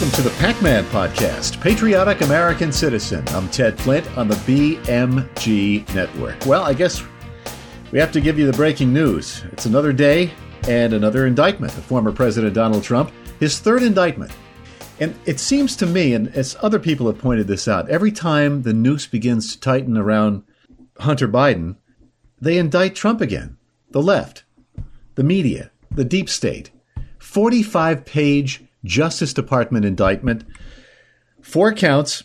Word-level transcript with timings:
welcome 0.00 0.16
to 0.16 0.22
the 0.22 0.34
Pac 0.38 0.62
Man 0.62 0.82
Podcast, 0.84 1.60
Patriotic 1.60 2.22
American 2.22 2.72
Citizen. 2.72 3.22
I'm 3.34 3.50
Ted 3.50 3.78
Flint 3.78 4.06
on 4.16 4.28
the 4.28 4.34
BMG 4.34 5.94
Network. 5.94 6.46
Well, 6.46 6.62
I 6.62 6.72
guess 6.72 7.02
we 7.92 7.98
have 7.98 8.10
to 8.12 8.20
give 8.22 8.38
you 8.38 8.46
the 8.46 8.56
breaking 8.56 8.94
news. 8.94 9.44
It's 9.52 9.66
another 9.66 9.92
day 9.92 10.30
and 10.66 10.94
another 10.94 11.26
indictment 11.26 11.76
of 11.76 11.84
former 11.84 12.12
President 12.12 12.54
Donald 12.54 12.82
Trump, 12.82 13.12
his 13.40 13.58
third 13.58 13.82
indictment. 13.82 14.32
And 15.00 15.14
it 15.26 15.38
seems 15.38 15.76
to 15.76 15.86
me, 15.86 16.14
and 16.14 16.28
as 16.28 16.56
other 16.62 16.78
people 16.78 17.06
have 17.06 17.18
pointed 17.18 17.46
this 17.46 17.68
out, 17.68 17.90
every 17.90 18.10
time 18.10 18.62
the 18.62 18.72
noose 18.72 19.06
begins 19.06 19.52
to 19.52 19.60
tighten 19.60 19.98
around 19.98 20.44
Hunter 20.98 21.28
Biden, 21.28 21.76
they 22.40 22.56
indict 22.56 22.94
Trump 22.94 23.20
again. 23.20 23.58
The 23.90 24.00
left, 24.00 24.44
the 25.16 25.24
media, 25.24 25.72
the 25.90 26.06
deep 26.06 26.30
state. 26.30 26.70
45 27.18 28.06
page 28.06 28.64
Justice 28.84 29.32
Department 29.32 29.84
indictment. 29.84 30.44
Four 31.42 31.72
counts. 31.72 32.24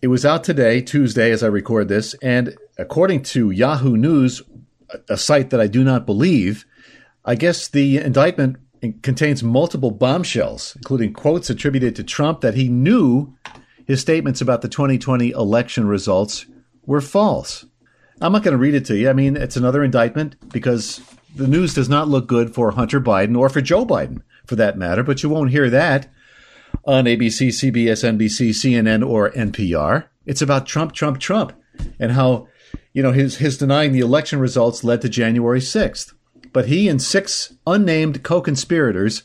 It 0.00 0.08
was 0.08 0.26
out 0.26 0.42
today, 0.44 0.80
Tuesday, 0.80 1.30
as 1.30 1.42
I 1.42 1.46
record 1.46 1.88
this. 1.88 2.14
And 2.22 2.56
according 2.76 3.22
to 3.24 3.50
Yahoo 3.50 3.96
News, 3.96 4.42
a 5.08 5.16
site 5.16 5.50
that 5.50 5.60
I 5.60 5.68
do 5.68 5.84
not 5.84 6.06
believe, 6.06 6.64
I 7.24 7.34
guess 7.34 7.68
the 7.68 7.98
indictment 7.98 8.56
contains 9.02 9.42
multiple 9.42 9.92
bombshells, 9.92 10.74
including 10.76 11.12
quotes 11.12 11.50
attributed 11.50 11.94
to 11.96 12.02
Trump 12.02 12.40
that 12.40 12.54
he 12.54 12.68
knew 12.68 13.32
his 13.86 14.00
statements 14.00 14.40
about 14.40 14.62
the 14.62 14.68
2020 14.68 15.30
election 15.30 15.86
results 15.86 16.46
were 16.84 17.00
false. 17.00 17.64
I'm 18.20 18.32
not 18.32 18.42
going 18.42 18.52
to 18.52 18.58
read 18.58 18.74
it 18.74 18.84
to 18.86 18.96
you. 18.96 19.08
I 19.08 19.12
mean, 19.12 19.36
it's 19.36 19.56
another 19.56 19.84
indictment 19.84 20.36
because 20.52 21.00
the 21.34 21.48
news 21.48 21.74
does 21.74 21.88
not 21.88 22.08
look 22.08 22.26
good 22.26 22.54
for 22.54 22.70
Hunter 22.72 23.00
Biden 23.00 23.38
or 23.38 23.48
for 23.48 23.60
Joe 23.60 23.86
Biden, 23.86 24.22
for 24.46 24.56
that 24.56 24.78
matter, 24.78 25.02
but 25.02 25.22
you 25.22 25.28
won't 25.28 25.50
hear 25.50 25.70
that 25.70 26.08
on 26.84 27.04
ABC, 27.04 27.48
CBS, 27.48 28.02
NBC, 28.02 28.50
CNN, 28.50 29.06
or 29.06 29.30
NPR. 29.30 30.06
It's 30.26 30.42
about 30.42 30.66
Trump, 30.66 30.92
Trump, 30.92 31.20
Trump, 31.20 31.52
and 31.98 32.12
how, 32.12 32.48
you 32.92 33.02
know, 33.02 33.12
his, 33.12 33.36
his 33.36 33.58
denying 33.58 33.92
the 33.92 34.00
election 34.00 34.38
results 34.38 34.84
led 34.84 35.00
to 35.02 35.08
January 35.08 35.60
6th. 35.60 36.12
But 36.52 36.66
he 36.66 36.88
and 36.88 37.00
six 37.00 37.54
unnamed 37.66 38.22
co 38.22 38.40
conspirators 38.40 39.22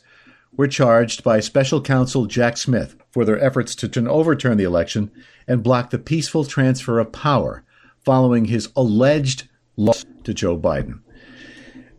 were 0.56 0.68
charged 0.68 1.22
by 1.22 1.40
special 1.40 1.80
counsel 1.80 2.26
Jack 2.26 2.56
Smith 2.56 2.96
for 3.10 3.24
their 3.24 3.42
efforts 3.42 3.74
to 3.76 4.10
overturn 4.10 4.56
the 4.56 4.64
election 4.64 5.10
and 5.46 5.62
block 5.62 5.90
the 5.90 5.98
peaceful 5.98 6.44
transfer 6.44 6.98
of 6.98 7.12
power 7.12 7.64
following 8.04 8.46
his 8.46 8.70
alleged 8.74 9.48
loss 9.76 10.04
to 10.24 10.32
Joe 10.32 10.58
Biden. 10.58 11.00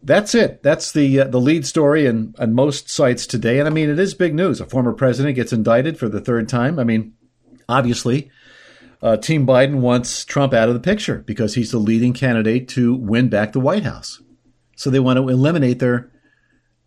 That's 0.01 0.33
it. 0.33 0.63
That's 0.63 0.91
the 0.91 1.21
uh, 1.21 1.23
the 1.25 1.39
lead 1.39 1.65
story 1.65 2.05
in, 2.05 2.33
on 2.39 2.53
most 2.53 2.89
sites 2.89 3.27
today. 3.27 3.59
And 3.59 3.67
I 3.67 3.71
mean, 3.71 3.89
it 3.89 3.99
is 3.99 4.13
big 4.13 4.33
news. 4.33 4.61
A 4.61 4.65
former 4.65 4.93
president 4.93 5.35
gets 5.35 5.53
indicted 5.53 5.97
for 5.97 6.07
the 6.07 6.21
third 6.21 6.47
time. 6.47 6.79
I 6.79 6.83
mean, 6.83 7.13
obviously, 7.67 8.31
uh, 9.01 9.17
Team 9.17 9.45
Biden 9.45 9.79
wants 9.79 10.23
Trump 10.25 10.53
out 10.53 10.69
of 10.69 10.73
the 10.73 10.79
picture 10.79 11.19
because 11.19 11.55
he's 11.55 11.71
the 11.71 11.79
leading 11.79 12.13
candidate 12.13 12.67
to 12.69 12.95
win 12.95 13.29
back 13.29 13.51
the 13.51 13.59
White 13.59 13.83
House. 13.83 14.21
So 14.75 14.89
they 14.89 14.99
want 14.99 15.17
to 15.17 15.27
eliminate 15.27 15.79
their 15.79 16.09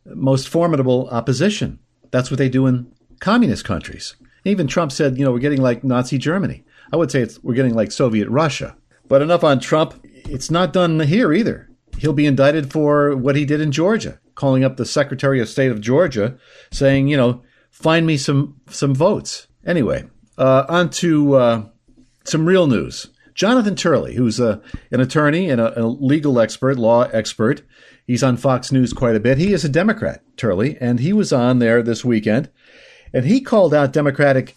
most 0.07 0.49
formidable 0.49 1.09
opposition. 1.11 1.79
That's 2.11 2.31
what 2.31 2.39
they 2.39 2.49
do 2.49 2.67
in 2.67 2.93
communist 3.21 3.65
countries. 3.65 4.17
Even 4.45 4.67
Trump 4.67 4.91
said, 4.91 5.19
you 5.19 5.25
know, 5.25 5.33
we're 5.33 5.39
getting 5.39 5.63
like 5.63 5.85
Nazi 5.85 6.19
Germany. 6.19 6.65
I 6.93 6.97
would 6.97 7.11
say 7.11 7.27
we're 7.43 7.55
getting 7.55 7.75
like 7.75 7.93
Soviet 7.93 8.29
Russia. 8.29 8.77
But 9.07 9.23
enough 9.23 9.45
on 9.45 9.61
Trump. 9.61 10.01
It's 10.05 10.51
not 10.51 10.73
done 10.73 11.01
here 11.01 11.33
either 11.33 11.69
he'll 11.99 12.13
be 12.13 12.27
indicted 12.27 12.73
for 12.73 13.17
what 13.17 13.37
he 13.37 13.45
did 13.45 13.61
in 13.61 13.73
Georgia, 13.73 14.21
calling 14.35 14.65
up 14.65 14.77
the 14.77 14.87
Secretary 14.87 15.41
of 15.41 15.49
State 15.49 15.71
of 15.71 15.81
Georgia, 15.81 16.37
saying, 16.71 17.09
you 17.09 17.17
know, 17.17 17.43
find 17.71 18.07
me 18.07 18.17
some 18.17 18.61
some 18.69 18.95
votes. 18.95 19.47
Anyway, 19.65 20.05
uh, 20.39 20.65
on 20.69 20.91
to 20.91 21.35
uh, 21.35 21.65
some 22.25 22.47
real 22.47 22.67
news. 22.67 23.09
Jonathan 23.35 23.75
Turley, 23.75 24.15
who's 24.15 24.39
a, 24.39 24.61
an 24.91 25.01
attorney 25.01 25.49
and 25.49 25.61
a, 25.61 25.81
a, 25.81 25.87
legal 25.87 26.39
expert, 26.39 26.79
law 26.79 27.05
expert, 27.13 27.63
he's 28.07 28.23
on 28.23 28.37
Fox 28.37 28.71
News 28.71 28.93
quite 28.93 29.17
a 29.17 29.21
bit. 29.21 29.39
He 29.39 29.55
is 29.55 29.65
a 29.65 29.71
Democrat, 29.71 30.23
Turley, 30.37 30.77
and 30.81 31.01
he 31.01 31.15
was 31.15 31.33
on 31.33 31.59
there 31.59 31.83
this 31.83 32.05
weekend, 32.05 32.51
and 33.13 33.25
he 33.25 33.41
called 33.41 33.73
out 33.73 33.93
Democratic 33.93 34.55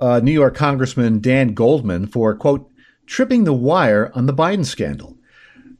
uh, 0.00 0.20
New 0.20 0.32
York 0.32 0.54
Congressman 0.54 1.20
Dan 1.20 1.54
Goldman 1.54 2.06
for 2.06 2.34
quote 2.34 2.70
tripping 3.06 3.44
the 3.44 3.52
wire 3.52 4.10
on 4.14 4.26
the 4.26 4.34
Biden 4.34 4.64
scandal. 4.64 5.18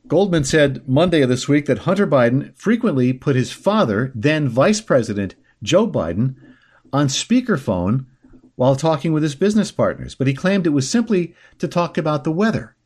Goldman 0.07 0.45
said 0.45 0.87
Monday 0.87 1.23
of 1.23 1.29
this 1.31 1.49
week 1.49 1.67
that 1.67 1.79
Hunter 1.79 2.07
Biden 2.07 2.57
frequently 2.59 3.13
put 3.13 3.37
his 3.37 3.53
father, 3.53 4.13
then 4.15 4.49
Vice 4.49 4.81
President 4.81 5.35
Joe 5.63 5.89
Biden, 5.89 6.35
on 6.93 7.07
speakerphone 7.09 8.07
while 8.57 8.77
talking 8.77 9.13
with 9.13 9.23
his 9.23 9.35
business 9.35 9.73
partners, 9.73 10.15
but 10.15 10.27
he 10.27 10.35
claimed 10.35 10.67
it 10.67 10.71
was 10.71 10.89
simply 10.89 11.35
to 11.59 11.67
talk 11.67 11.99
about 11.99 12.23
the 12.23 12.31
weather. 12.31 12.77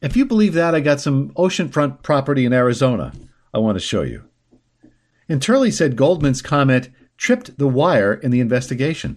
If 0.00 0.16
you 0.16 0.24
believe 0.24 0.54
that, 0.54 0.74
I 0.74 0.80
got 0.80 1.00
some 1.00 1.30
oceanfront 1.30 2.02
property 2.02 2.44
in 2.44 2.52
Arizona 2.52 3.12
I 3.52 3.58
want 3.58 3.76
to 3.76 3.84
show 3.84 4.02
you. 4.02 4.24
And 5.28 5.42
Turley 5.42 5.70
said 5.70 5.96
Goldman's 5.96 6.42
comment 6.42 6.90
tripped 7.16 7.58
the 7.58 7.66
wire 7.66 8.14
in 8.14 8.30
the 8.30 8.40
investigation. 8.40 9.16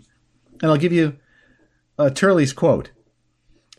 And 0.62 0.72
I'll 0.72 0.78
give 0.78 0.94
you 0.94 1.18
uh, 2.00 2.10
Turley's 2.10 2.54
quote. 2.54 2.92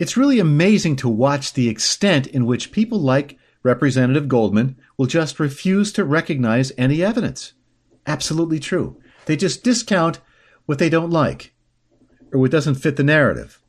It's 0.03 0.17
really 0.17 0.41
amazing 0.41 0.97
to 0.97 1.09
watch 1.09 1.53
the 1.53 1.69
extent 1.69 2.27
in 2.27 2.45
which 2.45 2.73
people 2.73 2.99
like 2.99 3.39
Representative 3.63 4.27
Goldman 4.27 4.77
will 4.97 5.07
just 5.07 5.39
refuse 5.39 5.93
to 5.93 6.05
recognize 6.05 6.73
any 6.77 7.05
evidence. 7.05 7.53
Absolutely 8.05 8.59
true. 8.59 9.01
They 9.27 9.37
just 9.37 9.63
discount 9.63 10.19
what 10.67 10.81
they 10.81 10.89
don't 10.89 11.13
like 11.13 11.55
or 12.33 12.41
what 12.41 12.51
doesn't 12.51 12.83
fit 12.83 12.97
the 12.97 13.05
narrative. 13.05 13.63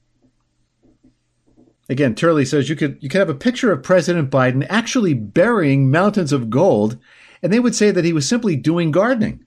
Again, 1.88 2.16
Turley 2.16 2.46
says 2.46 2.68
you 2.68 2.76
could 2.76 2.98
you 3.00 3.10
could 3.10 3.20
have 3.20 3.30
a 3.30 3.36
picture 3.36 3.72
of 3.72 3.84
President 3.84 4.32
Biden 4.32 4.66
actually 4.72 5.14
burying 5.14 5.92
mountains 5.92 6.34
of 6.34 6.50
gold, 6.50 6.98
and 7.44 7.54
they 7.54 7.60
would 7.60 7.76
say 7.76 7.92
that 7.92 8.06
he 8.06 8.12
was 8.12 8.28
simply 8.28 8.56
doing 8.56 8.90
gardening. 8.90 9.46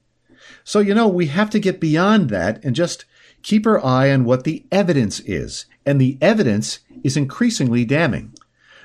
So 0.62 0.78
you 0.78 0.94
know 0.94 1.08
we 1.08 1.26
have 1.26 1.50
to 1.50 1.58
get 1.58 1.80
beyond 1.80 2.30
that 2.30 2.64
and 2.64 2.76
just 2.76 3.06
keep 3.42 3.66
our 3.66 3.84
eye 3.84 4.12
on 4.12 4.24
what 4.24 4.44
the 4.44 4.66
evidence 4.70 5.18
is 5.18 5.66
and 5.86 6.00
the 6.00 6.18
evidence 6.20 6.80
is 7.04 7.16
increasingly 7.16 7.84
damning. 7.84 8.34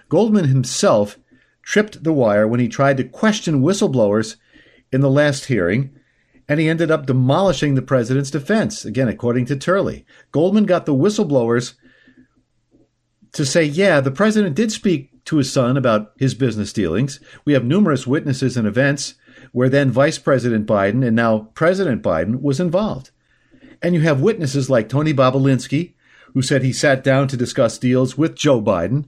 Goldman 0.08 0.46
himself 0.46 1.18
tripped 1.64 2.04
the 2.04 2.14
wire 2.14 2.48
when 2.48 2.60
he 2.60 2.68
tried 2.68 2.98
to 2.98 3.04
question 3.04 3.62
whistleblowers 3.62 4.36
in 4.92 5.02
the 5.02 5.10
last 5.10 5.46
hearing, 5.46 5.94
and 6.48 6.60
he 6.60 6.70
ended 6.70 6.92
up 6.92 7.06
demolishing 7.06 7.76
the 7.76 7.82
president's 7.82 8.32
defense, 8.32 8.86
again, 8.86 9.08
according 9.08 9.46
to 9.46 9.56
Turley. 9.56 10.06
Goldman 10.32 10.66
got 10.66 10.86
the 10.86 10.96
whistleblowers 10.96 11.74
to 13.34 13.46
say, 13.46 13.64
yeah, 13.64 14.02
the 14.02 14.12
president 14.12 14.56
did 14.56 14.72
speak 14.72 15.24
to 15.26 15.38
his 15.38 15.52
son 15.52 15.78
about 15.78 16.12
his 16.18 16.34
business 16.34 16.74
dealings. 16.74 17.20
We 17.46 17.54
have 17.54 17.64
numerous 17.64 18.06
witnesses 18.06 18.58
and 18.58 18.68
events 18.68 19.16
where 19.52 19.70
then 19.70 19.92
Vice 19.92 20.18
President 20.18 20.66
Biden 20.68 21.06
and 21.06 21.16
now 21.16 21.50
President 21.54 22.04
Biden 22.04 22.42
was 22.42 22.60
involved. 22.60 23.12
And 23.82 23.96
you 23.96 24.02
have 24.02 24.22
witnesses 24.22 24.70
like 24.70 24.90
Tony 24.90 25.14
Bobulinski, 25.14 25.94
who 26.34 26.42
said 26.42 26.64
he 26.64 26.74
sat 26.74 27.04
down 27.04 27.28
to 27.28 27.38
discuss 27.38 27.78
deals 27.78 28.18
with 28.18 28.36
Joe 28.36 28.62
Biden. 28.62 29.06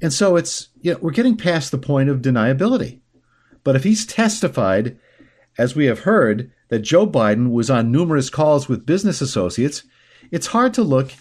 And 0.00 0.12
so 0.12 0.36
it's, 0.36 0.68
you 0.80 0.92
know, 0.92 0.98
we're 1.00 1.10
getting 1.10 1.36
past 1.36 1.70
the 1.70 1.78
point 1.78 2.08
of 2.08 2.22
deniability. 2.22 3.00
But 3.62 3.76
if 3.76 3.84
he's 3.84 4.06
testified, 4.06 4.98
as 5.58 5.74
we 5.74 5.86
have 5.86 6.00
heard, 6.00 6.50
that 6.68 6.80
Joe 6.80 7.06
Biden 7.06 7.50
was 7.50 7.70
on 7.70 7.92
numerous 7.92 8.30
calls 8.30 8.68
with 8.68 8.86
business 8.86 9.20
associates, 9.20 9.84
it's 10.30 10.48
hard 10.48 10.74
to 10.74 10.82
look 10.82 11.12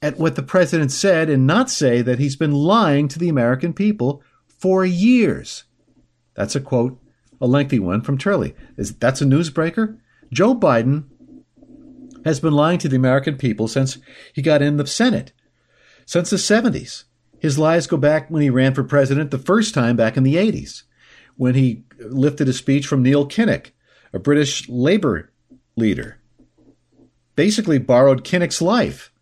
at 0.00 0.18
what 0.18 0.36
the 0.36 0.42
president 0.42 0.92
said 0.92 1.28
and 1.28 1.46
not 1.46 1.70
say 1.70 2.02
that 2.02 2.18
he's 2.18 2.36
been 2.36 2.52
lying 2.52 3.08
to 3.08 3.18
the 3.18 3.28
American 3.28 3.72
people 3.72 4.22
for 4.46 4.84
years. 4.84 5.64
That's 6.34 6.54
a 6.54 6.60
quote, 6.60 7.00
a 7.40 7.46
lengthy 7.46 7.78
one 7.78 8.02
from 8.02 8.18
Turley. 8.18 8.54
Is 8.76 8.94
that's 8.94 9.20
a 9.20 9.24
newsbreaker? 9.24 9.98
Joe 10.32 10.54
Biden 10.54 11.04
has 12.24 12.40
been 12.40 12.52
lying 12.52 12.78
to 12.78 12.88
the 12.88 12.96
American 12.96 13.36
people 13.36 13.68
since 13.68 13.98
he 14.32 14.42
got 14.42 14.62
in 14.62 14.76
the 14.76 14.86
Senate, 14.86 15.32
since 16.06 16.30
the 16.30 16.36
70s. 16.36 17.04
His 17.38 17.58
lies 17.58 17.86
go 17.86 17.96
back 17.96 18.30
when 18.30 18.42
he 18.42 18.50
ran 18.50 18.74
for 18.74 18.82
president 18.82 19.30
the 19.30 19.38
first 19.38 19.74
time 19.74 19.96
back 19.96 20.16
in 20.16 20.24
the 20.24 20.36
80s, 20.36 20.82
when 21.36 21.54
he 21.54 21.84
lifted 21.98 22.48
a 22.48 22.52
speech 22.52 22.86
from 22.86 23.02
Neil 23.02 23.26
Kinnock, 23.26 23.70
a 24.12 24.18
British 24.18 24.68
labor 24.68 25.30
leader. 25.76 26.18
Basically 27.36 27.78
borrowed 27.78 28.24
Kinnock's 28.24 28.60
life, 28.60 29.12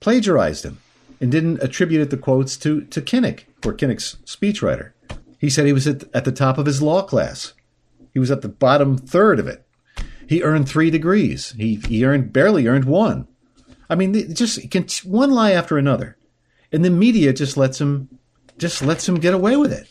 plagiarized 0.00 0.64
him, 0.64 0.78
and 1.20 1.30
didn't 1.30 1.62
attribute 1.62 2.08
the 2.10 2.16
quotes 2.16 2.56
to, 2.58 2.82
to 2.84 3.02
Kinnock, 3.02 3.44
or 3.64 3.74
Kinnock's 3.74 4.16
speechwriter. 4.24 4.92
He 5.38 5.50
said 5.50 5.66
he 5.66 5.72
was 5.72 5.86
at, 5.86 6.04
at 6.14 6.24
the 6.24 6.32
top 6.32 6.56
of 6.56 6.66
his 6.66 6.80
law 6.80 7.02
class. 7.02 7.52
He 8.12 8.18
was 8.18 8.30
at 8.30 8.40
the 8.40 8.48
bottom 8.48 8.96
third 8.96 9.38
of 9.38 9.46
it. 9.46 9.65
He 10.28 10.42
earned 10.42 10.68
three 10.68 10.90
degrees. 10.90 11.54
He, 11.56 11.76
he 11.76 12.04
earned 12.04 12.32
barely 12.32 12.66
earned 12.66 12.84
one. 12.84 13.28
I 13.88 13.94
mean, 13.94 14.34
just 14.34 15.04
one 15.04 15.30
lie 15.30 15.52
after 15.52 15.78
another, 15.78 16.16
and 16.72 16.84
the 16.84 16.90
media 16.90 17.32
just 17.32 17.56
lets 17.56 17.80
him 17.80 18.08
just 18.58 18.82
lets 18.82 19.08
him 19.08 19.20
get 19.20 19.34
away 19.34 19.56
with 19.56 19.72
it. 19.72 19.88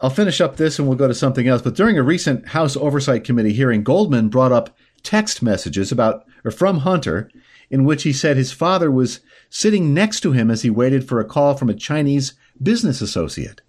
I'll 0.00 0.10
finish 0.10 0.40
up 0.40 0.56
this 0.56 0.78
and 0.78 0.88
we'll 0.88 0.96
go 0.96 1.06
to 1.06 1.14
something 1.14 1.46
else. 1.46 1.62
But 1.62 1.76
during 1.76 1.98
a 1.98 2.02
recent 2.02 2.48
House 2.48 2.76
Oversight 2.76 3.24
Committee 3.24 3.52
hearing, 3.52 3.84
Goldman 3.84 4.30
brought 4.30 4.52
up 4.52 4.76
text 5.02 5.42
messages 5.42 5.92
about 5.92 6.24
or 6.44 6.50
from 6.50 6.78
Hunter 6.78 7.30
in 7.70 7.84
which 7.84 8.02
he 8.02 8.12
said 8.12 8.36
his 8.36 8.52
father 8.52 8.90
was 8.90 9.20
sitting 9.50 9.94
next 9.94 10.20
to 10.20 10.32
him 10.32 10.50
as 10.50 10.62
he 10.62 10.70
waited 10.70 11.06
for 11.06 11.20
a 11.20 11.24
call 11.24 11.56
from 11.56 11.68
a 11.70 11.74
Chinese 11.74 12.34
business 12.62 13.00
associate. 13.00 13.60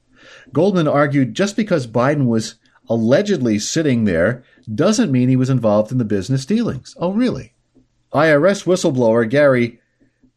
Goldman 0.52 0.88
argued 0.88 1.34
just 1.34 1.56
because 1.56 1.88
Biden 1.88 2.26
was 2.26 2.56
allegedly 2.90 3.60
sitting 3.60 4.06
there 4.06 4.44
doesn't 4.74 5.12
mean 5.12 5.30
he 5.30 5.36
was 5.36 5.50
involved 5.50 5.92
in 5.92 5.98
the 5.98 6.06
business 6.06 6.46
dealings. 6.46 6.96
Oh, 7.00 7.12
really? 7.12 7.54
IRS 8.14 8.66
whistleblower 8.66 9.30
Gary 9.30 9.80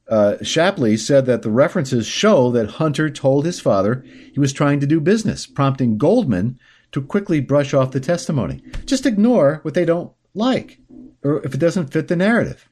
uh, 0.09 0.37
Shapley 0.43 0.97
said 0.97 1.27
that 1.27 1.43
the 1.43 1.51
references 1.51 2.07
show 2.07 2.51
that 2.53 2.73
Hunter 2.73 3.11
told 3.11 3.45
his 3.45 3.61
father 3.61 4.05
he 4.33 4.41
was 4.41 4.53
trying 4.53 4.81
to 4.81 4.87
do 4.87 5.01
business, 5.01 5.47
prompting 5.47 5.99
Goldman 5.99 6.59
to 6.93 7.03
quickly 7.03 7.41
brush 7.41 7.75
off 7.75 7.91
the 7.91 8.01
testimony. 8.01 8.63
Just 8.87 9.05
ignore 9.05 9.61
what 9.63 9.75
they 9.75 9.85
don't 9.85 10.13
like 10.35 10.79
or 11.23 11.45
if 11.45 11.55
it 11.55 11.61
doesn't 11.61 11.93
fit 11.93 12.09
the 12.09 12.17
narrative. 12.17 12.69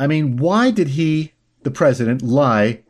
I 0.00 0.06
mean, 0.06 0.36
why 0.36 0.70
did 0.70 0.88
he, 0.88 1.32
the 1.62 1.70
president, 1.70 2.22
lie 2.22 2.82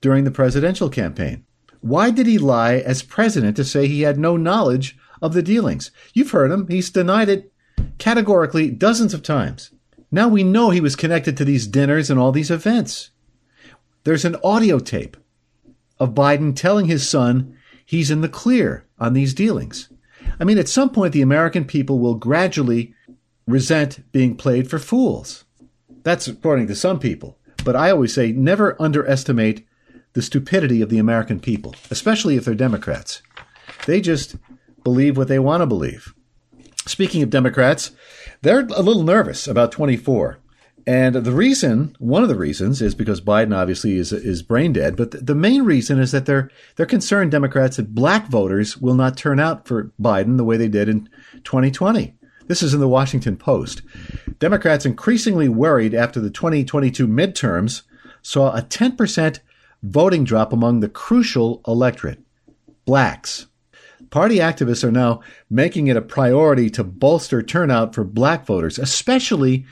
during 0.00 0.24
the 0.24 0.30
presidential 0.30 0.88
campaign? 0.88 1.44
Why 1.80 2.10
did 2.10 2.26
he 2.26 2.38
lie 2.38 2.76
as 2.76 3.02
president 3.02 3.56
to 3.56 3.64
say 3.64 3.86
he 3.86 4.02
had 4.02 4.18
no 4.18 4.36
knowledge 4.36 4.96
of 5.24 5.32
the 5.32 5.42
dealings? 5.42 5.90
You've 6.12 6.30
heard 6.30 6.50
him. 6.50 6.68
He's 6.68 6.90
denied 6.90 7.28
it 7.28 7.52
categorically 7.98 8.70
dozens 8.70 9.14
of 9.14 9.22
times. 9.22 9.70
Now 10.10 10.28
we 10.28 10.44
know 10.44 10.70
he 10.70 10.80
was 10.80 10.94
connected 10.94 11.36
to 11.36 11.44
these 11.44 11.66
dinners 11.66 12.10
and 12.10 12.20
all 12.20 12.30
these 12.30 12.50
events. 12.50 13.10
There's 14.04 14.24
an 14.24 14.36
audio 14.44 14.78
tape 14.78 15.16
of 15.98 16.14
Biden 16.14 16.54
telling 16.54 16.86
his 16.86 17.08
son 17.08 17.56
he's 17.84 18.10
in 18.10 18.20
the 18.20 18.28
clear 18.28 18.86
on 18.98 19.14
these 19.14 19.34
dealings. 19.34 19.88
I 20.38 20.44
mean, 20.44 20.58
at 20.58 20.68
some 20.68 20.90
point, 20.90 21.12
the 21.12 21.22
American 21.22 21.64
people 21.64 21.98
will 21.98 22.14
gradually 22.14 22.94
resent 23.46 24.10
being 24.12 24.36
played 24.36 24.68
for 24.68 24.78
fools. 24.78 25.44
That's 26.02 26.28
according 26.28 26.66
to 26.68 26.74
some 26.74 26.98
people. 26.98 27.38
But 27.64 27.76
I 27.76 27.90
always 27.90 28.12
say 28.12 28.30
never 28.32 28.80
underestimate 28.80 29.66
the 30.12 30.22
stupidity 30.22 30.82
of 30.82 30.90
the 30.90 30.98
American 30.98 31.40
people, 31.40 31.74
especially 31.90 32.36
if 32.36 32.44
they're 32.44 32.54
Democrats. 32.54 33.22
They 33.86 34.00
just 34.00 34.36
believe 34.84 35.16
what 35.16 35.28
they 35.28 35.38
want 35.38 35.62
to 35.62 35.66
believe. 35.66 36.14
Speaking 36.86 37.22
of 37.22 37.30
Democrats, 37.30 37.92
they're 38.42 38.60
a 38.60 38.82
little 38.82 39.02
nervous 39.02 39.48
about 39.48 39.72
24. 39.72 40.38
And 40.86 41.14
the 41.14 41.32
reason, 41.32 41.96
one 41.98 42.22
of 42.22 42.28
the 42.28 42.36
reasons, 42.36 42.82
is 42.82 42.94
because 42.94 43.22
Biden 43.22 43.56
obviously 43.56 43.96
is 43.96 44.12
is 44.12 44.42
brain 44.42 44.74
dead. 44.74 44.96
But 44.96 45.26
the 45.26 45.34
main 45.34 45.64
reason 45.64 45.98
is 45.98 46.12
that 46.12 46.26
they're 46.26 46.50
they're 46.76 46.84
concerned 46.84 47.30
Democrats 47.30 47.78
that 47.78 47.94
black 47.94 48.28
voters 48.28 48.76
will 48.76 48.94
not 48.94 49.16
turn 49.16 49.40
out 49.40 49.66
for 49.66 49.92
Biden 50.00 50.36
the 50.36 50.44
way 50.44 50.58
they 50.58 50.68
did 50.68 50.90
in 50.90 51.08
2020. 51.44 52.14
This 52.48 52.62
is 52.62 52.74
in 52.74 52.80
the 52.80 52.88
Washington 52.88 53.38
Post. 53.38 53.80
Democrats 54.38 54.84
increasingly 54.84 55.48
worried 55.48 55.94
after 55.94 56.20
the 56.20 56.28
2022 56.28 57.08
midterms 57.08 57.82
saw 58.20 58.54
a 58.54 58.60
10% 58.60 59.38
voting 59.82 60.24
drop 60.24 60.52
among 60.52 60.80
the 60.80 60.88
crucial 60.88 61.62
electorate, 61.66 62.20
blacks. 62.84 63.46
Party 64.14 64.36
activists 64.36 64.84
are 64.84 64.92
now 64.92 65.22
making 65.50 65.88
it 65.88 65.96
a 65.96 66.00
priority 66.00 66.70
to 66.70 66.84
bolster 66.84 67.42
turnout 67.42 67.96
for 67.96 68.04
black 68.04 68.46
voters, 68.46 68.78
especially 68.78 69.66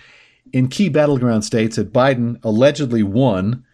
in 0.53 0.67
key 0.67 0.89
battleground 0.89 1.45
states 1.45 1.77
that 1.77 1.93
Biden 1.93 2.43
allegedly 2.43 3.05
won 3.05 3.65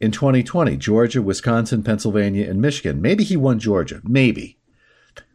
in 0.00 0.12
2020 0.12 0.76
Georgia, 0.76 1.20
Wisconsin, 1.20 1.82
Pennsylvania, 1.82 2.48
and 2.48 2.60
Michigan. 2.60 3.02
Maybe 3.02 3.24
he 3.24 3.36
won 3.36 3.58
Georgia. 3.58 4.00
Maybe. 4.04 4.58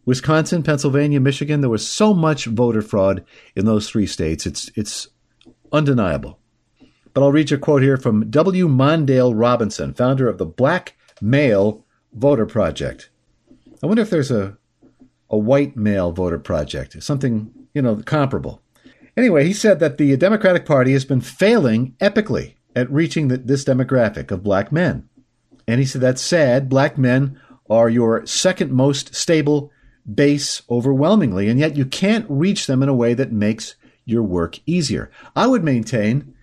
Wisconsin, 0.06 0.64
Pennsylvania, 0.64 1.20
Michigan, 1.20 1.60
there 1.60 1.70
was 1.70 1.86
so 1.86 2.14
much 2.14 2.46
voter 2.46 2.82
fraud 2.82 3.26
in 3.58 3.66
those 3.66 3.90
three 3.90 4.08
states. 4.08 4.46
It's, 4.46 4.72
it's 4.76 5.10
undeniable. 5.74 6.40
But 7.14 7.24
I'll 7.24 7.34
read 7.34 7.52
you 7.52 7.58
a 7.58 7.60
quote 7.60 7.82
here 7.82 7.98
from 7.98 8.30
W. 8.30 8.70
Mondale 8.70 9.34
Robinson, 9.36 9.94
founder 9.94 10.30
of 10.30 10.38
the 10.38 10.46
Black 10.46 10.96
Male 11.20 11.86
Voter 12.14 12.46
Project. 12.46 13.10
I 13.84 13.88
wonder 13.88 14.02
if 14.02 14.10
there's 14.10 14.32
a, 14.32 14.58
a 15.30 15.38
white 15.38 15.76
male 15.76 16.12
voter 16.12 16.40
project, 16.40 17.02
something, 17.04 17.52
you 17.74 17.82
know, 17.82 17.98
comparable. 17.98 18.62
Anyway, 19.16 19.46
he 19.46 19.54
said 19.54 19.80
that 19.80 19.98
the 19.98 20.16
Democratic 20.16 20.66
Party 20.66 20.94
has 20.94 21.06
been 21.06 21.22
failing 21.22 21.96
epically 22.00 22.56
at 22.76 22.92
reaching 22.92 23.28
the, 23.28 23.38
this 23.38 23.66
demographic 23.66 24.30
of 24.32 24.44
black 24.44 24.72
men. 24.72 25.10
And 25.68 25.80
he 25.80 25.86
said 25.86 26.02
that's 26.02 26.22
sad. 26.22 26.70
Black 26.70 26.98
men 26.98 27.40
are 27.70 27.90
your 27.90 28.26
second 28.26 28.72
most 28.72 29.16
stable 29.16 29.72
base 30.14 30.62
overwhelmingly, 30.70 31.50
and 31.50 31.60
yet 31.60 31.76
you 31.76 31.86
can't 31.86 32.26
reach 32.30 32.68
them 32.68 32.82
in 32.82 32.90
a 32.90 32.96
way 32.96 33.14
that 33.14 33.32
makes 33.32 33.76
your 34.06 34.24
work 34.24 34.60
easier. 34.66 35.12
I 35.36 35.48
would 35.48 35.64
maintain, 35.64 36.34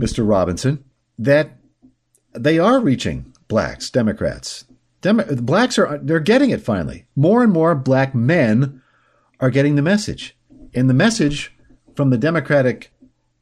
Mr. 0.00 0.26
Robinson, 0.26 0.84
that 1.18 1.58
they 2.32 2.58
are 2.58 2.80
reaching 2.80 3.34
blacks, 3.48 3.90
Democrats. 3.90 4.64
Demo- 5.00 5.36
blacks 5.36 5.78
are 5.78 5.98
they're 5.98 6.20
getting 6.20 6.50
it 6.50 6.62
finally. 6.62 7.06
More 7.16 7.42
and 7.42 7.52
more 7.52 7.74
black 7.74 8.14
men 8.14 8.82
are 9.38 9.50
getting 9.50 9.74
the 9.76 9.82
message. 9.82 10.36
And 10.74 10.88
the 10.88 10.94
message 10.94 11.54
from 11.94 12.10
the 12.10 12.18
Democratic 12.18 12.92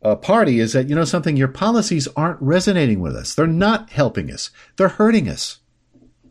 uh, 0.03 0.15
Party 0.15 0.61
is 0.61 0.73
that, 0.73 0.89
you 0.89 0.95
know 0.95 1.05
something, 1.05 1.37
your 1.37 1.49
policies 1.49 2.09
aren't 2.17 2.41
resonating 2.41 3.01
with 3.01 3.17
us. 3.17 3.35
They're 3.35 3.47
not 3.47 3.91
helping 3.91 4.31
us. 4.31 4.51
They're 4.77 4.89
hurting 4.89 5.29
us. 5.29 5.59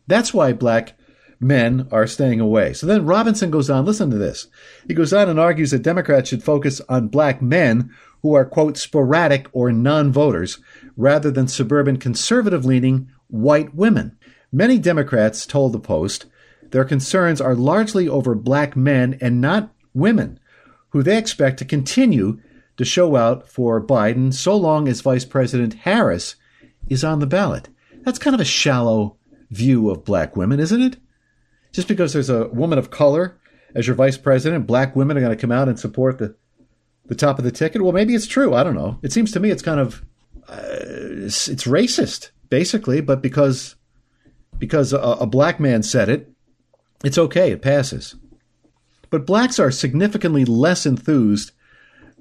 That's 0.07 0.33
why 0.33 0.53
black 0.53 0.97
men 1.39 1.88
are 1.91 2.07
staying 2.07 2.39
away. 2.39 2.73
So 2.73 2.88
then 2.88 3.06
Robinson 3.06 3.51
goes 3.51 3.69
on, 3.69 3.85
listen 3.85 4.09
to 4.09 4.18
this. 4.18 4.47
He 4.88 4.94
goes 4.94 5.13
on 5.13 5.30
and 5.30 5.39
argues 5.39 5.71
that 5.71 5.83
Democrats 5.83 6.30
should 6.30 6.44
focus 6.44 6.81
on 6.89 7.09
black 7.09 7.41
men 7.41 7.91
who 8.23 8.33
are, 8.33 8.45
quote, 8.45 8.77
sporadic 8.77 9.47
or 9.51 9.71
non 9.71 10.12
voters 10.12 10.59
rather 10.95 11.30
than 11.30 11.47
suburban 11.47 11.97
conservative 11.97 12.65
leaning 12.65 13.09
white 13.27 13.75
women. 13.75 14.18
Many 14.57 14.80
Democrats 14.80 15.45
told 15.45 15.74
the 15.74 15.80
Post 15.80 16.25
their 16.71 16.83
concerns 16.83 17.39
are 17.39 17.56
largely 17.56 18.07
over 18.07 18.33
black 18.33 18.75
men 18.75 19.18
and 19.21 19.39
not 19.39 19.71
women, 19.94 20.39
who 20.90 21.04
they 21.04 21.18
expect 21.18 21.59
to 21.59 21.66
continue 21.66 22.42
to 22.78 22.83
show 22.83 23.16
out 23.16 23.47
for 23.47 23.80
Biden 23.80 24.33
so 24.33 24.56
long 24.56 24.87
as 24.87 25.02
Vice 25.02 25.26
President 25.26 25.73
Harris 25.76 26.35
is 26.90 27.04
on 27.04 27.19
the 27.19 27.28
ballot. 27.28 27.69
That's 28.04 28.19
kind 28.19 28.33
of 28.33 28.42
a 28.42 28.45
shallow 28.45 29.18
view 29.52 29.90
of 29.90 30.04
black 30.04 30.35
women, 30.35 30.59
isn't 30.59 30.81
it? 30.81 30.97
just 31.78 31.87
because 31.87 32.11
there's 32.11 32.31
a 32.31 32.47
woman 32.47 32.80
of 32.80 32.90
color 32.90 33.37
as 33.76 33.85
your 33.85 33.95
vice 33.95 34.18
president, 34.18 34.66
black 34.66 34.95
women 34.95 35.16
are 35.16 35.19
going 35.19 35.35
to 35.35 35.40
come 35.40 35.52
out 35.52 35.69
and 35.69 35.80
support 35.80 36.18
the 36.18 36.35
the 37.06 37.14
top 37.14 37.37
of 37.37 37.45
the 37.45 37.52
ticket. 37.52 37.83
Well, 37.83 37.94
maybe 37.94 38.16
it's 38.16 38.26
true. 38.26 38.54
I 38.54 38.64
don't 38.64 38.73
know. 38.73 38.97
It 39.04 39.14
seems 39.14 39.31
to 39.33 39.40
me 39.40 39.52
it's 39.52 39.61
kind 39.61 39.80
of 39.80 40.04
uh, 40.49 40.57
it's, 40.59 41.47
it's, 41.47 41.64
racist, 41.64 42.31
basically. 42.49 42.99
But 42.99 43.21
because 43.21 43.76
because 44.59 44.94
a, 44.94 44.97
a 44.97 45.26
black 45.26 45.59
man 45.59 45.83
said 45.83 46.09
it, 46.09 46.31
it's 47.04 47.18
okay. 47.18 47.52
It 47.52 47.61
passes. 47.61 48.16
But 49.09 49.26
blacks 49.26 49.59
are 49.59 49.71
significantly 49.71 50.45
less 50.45 50.85
enthused 50.85 51.52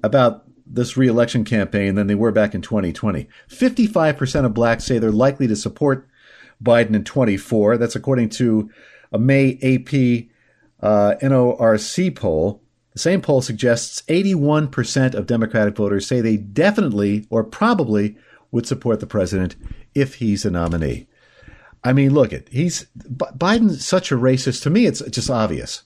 about 0.03 0.43
this 0.65 0.97
reelection 0.97 1.43
campaign 1.43 1.95
than 1.95 2.07
they 2.07 2.15
were 2.15 2.31
back 2.31 2.53
in 2.53 2.61
2020. 2.61 3.27
55% 3.49 4.45
of 4.45 4.53
blacks 4.53 4.83
say 4.83 4.99
they're 4.99 5.11
likely 5.11 5.47
to 5.47 5.55
support 5.55 6.07
Biden 6.63 6.95
in 6.95 7.03
24. 7.03 7.77
That's 7.77 7.95
according 7.95 8.29
to 8.29 8.69
a 9.11 9.19
May 9.19 9.53
AP 9.61 10.29
uh, 10.81 11.15
NORC 11.21 12.15
poll. 12.15 12.61
The 12.93 12.99
same 12.99 13.21
poll 13.21 13.41
suggests 13.41 14.01
81% 14.03 15.13
of 15.13 15.27
Democratic 15.27 15.75
voters 15.75 16.07
say 16.07 16.19
they 16.19 16.37
definitely 16.37 17.27
or 17.29 17.43
probably 17.43 18.17
would 18.51 18.65
support 18.65 18.99
the 18.99 19.07
president 19.07 19.55
if 19.93 20.15
he's 20.15 20.45
a 20.45 20.51
nominee. 20.51 21.07
I 21.83 21.93
mean, 21.93 22.13
look 22.13 22.33
at 22.33 22.49
he's 22.49 22.87
Biden's 22.97 23.85
such 23.85 24.11
a 24.11 24.15
racist. 24.15 24.63
To 24.63 24.69
me, 24.69 24.85
it's 24.85 25.01
just 25.01 25.29
obvious. 25.29 25.83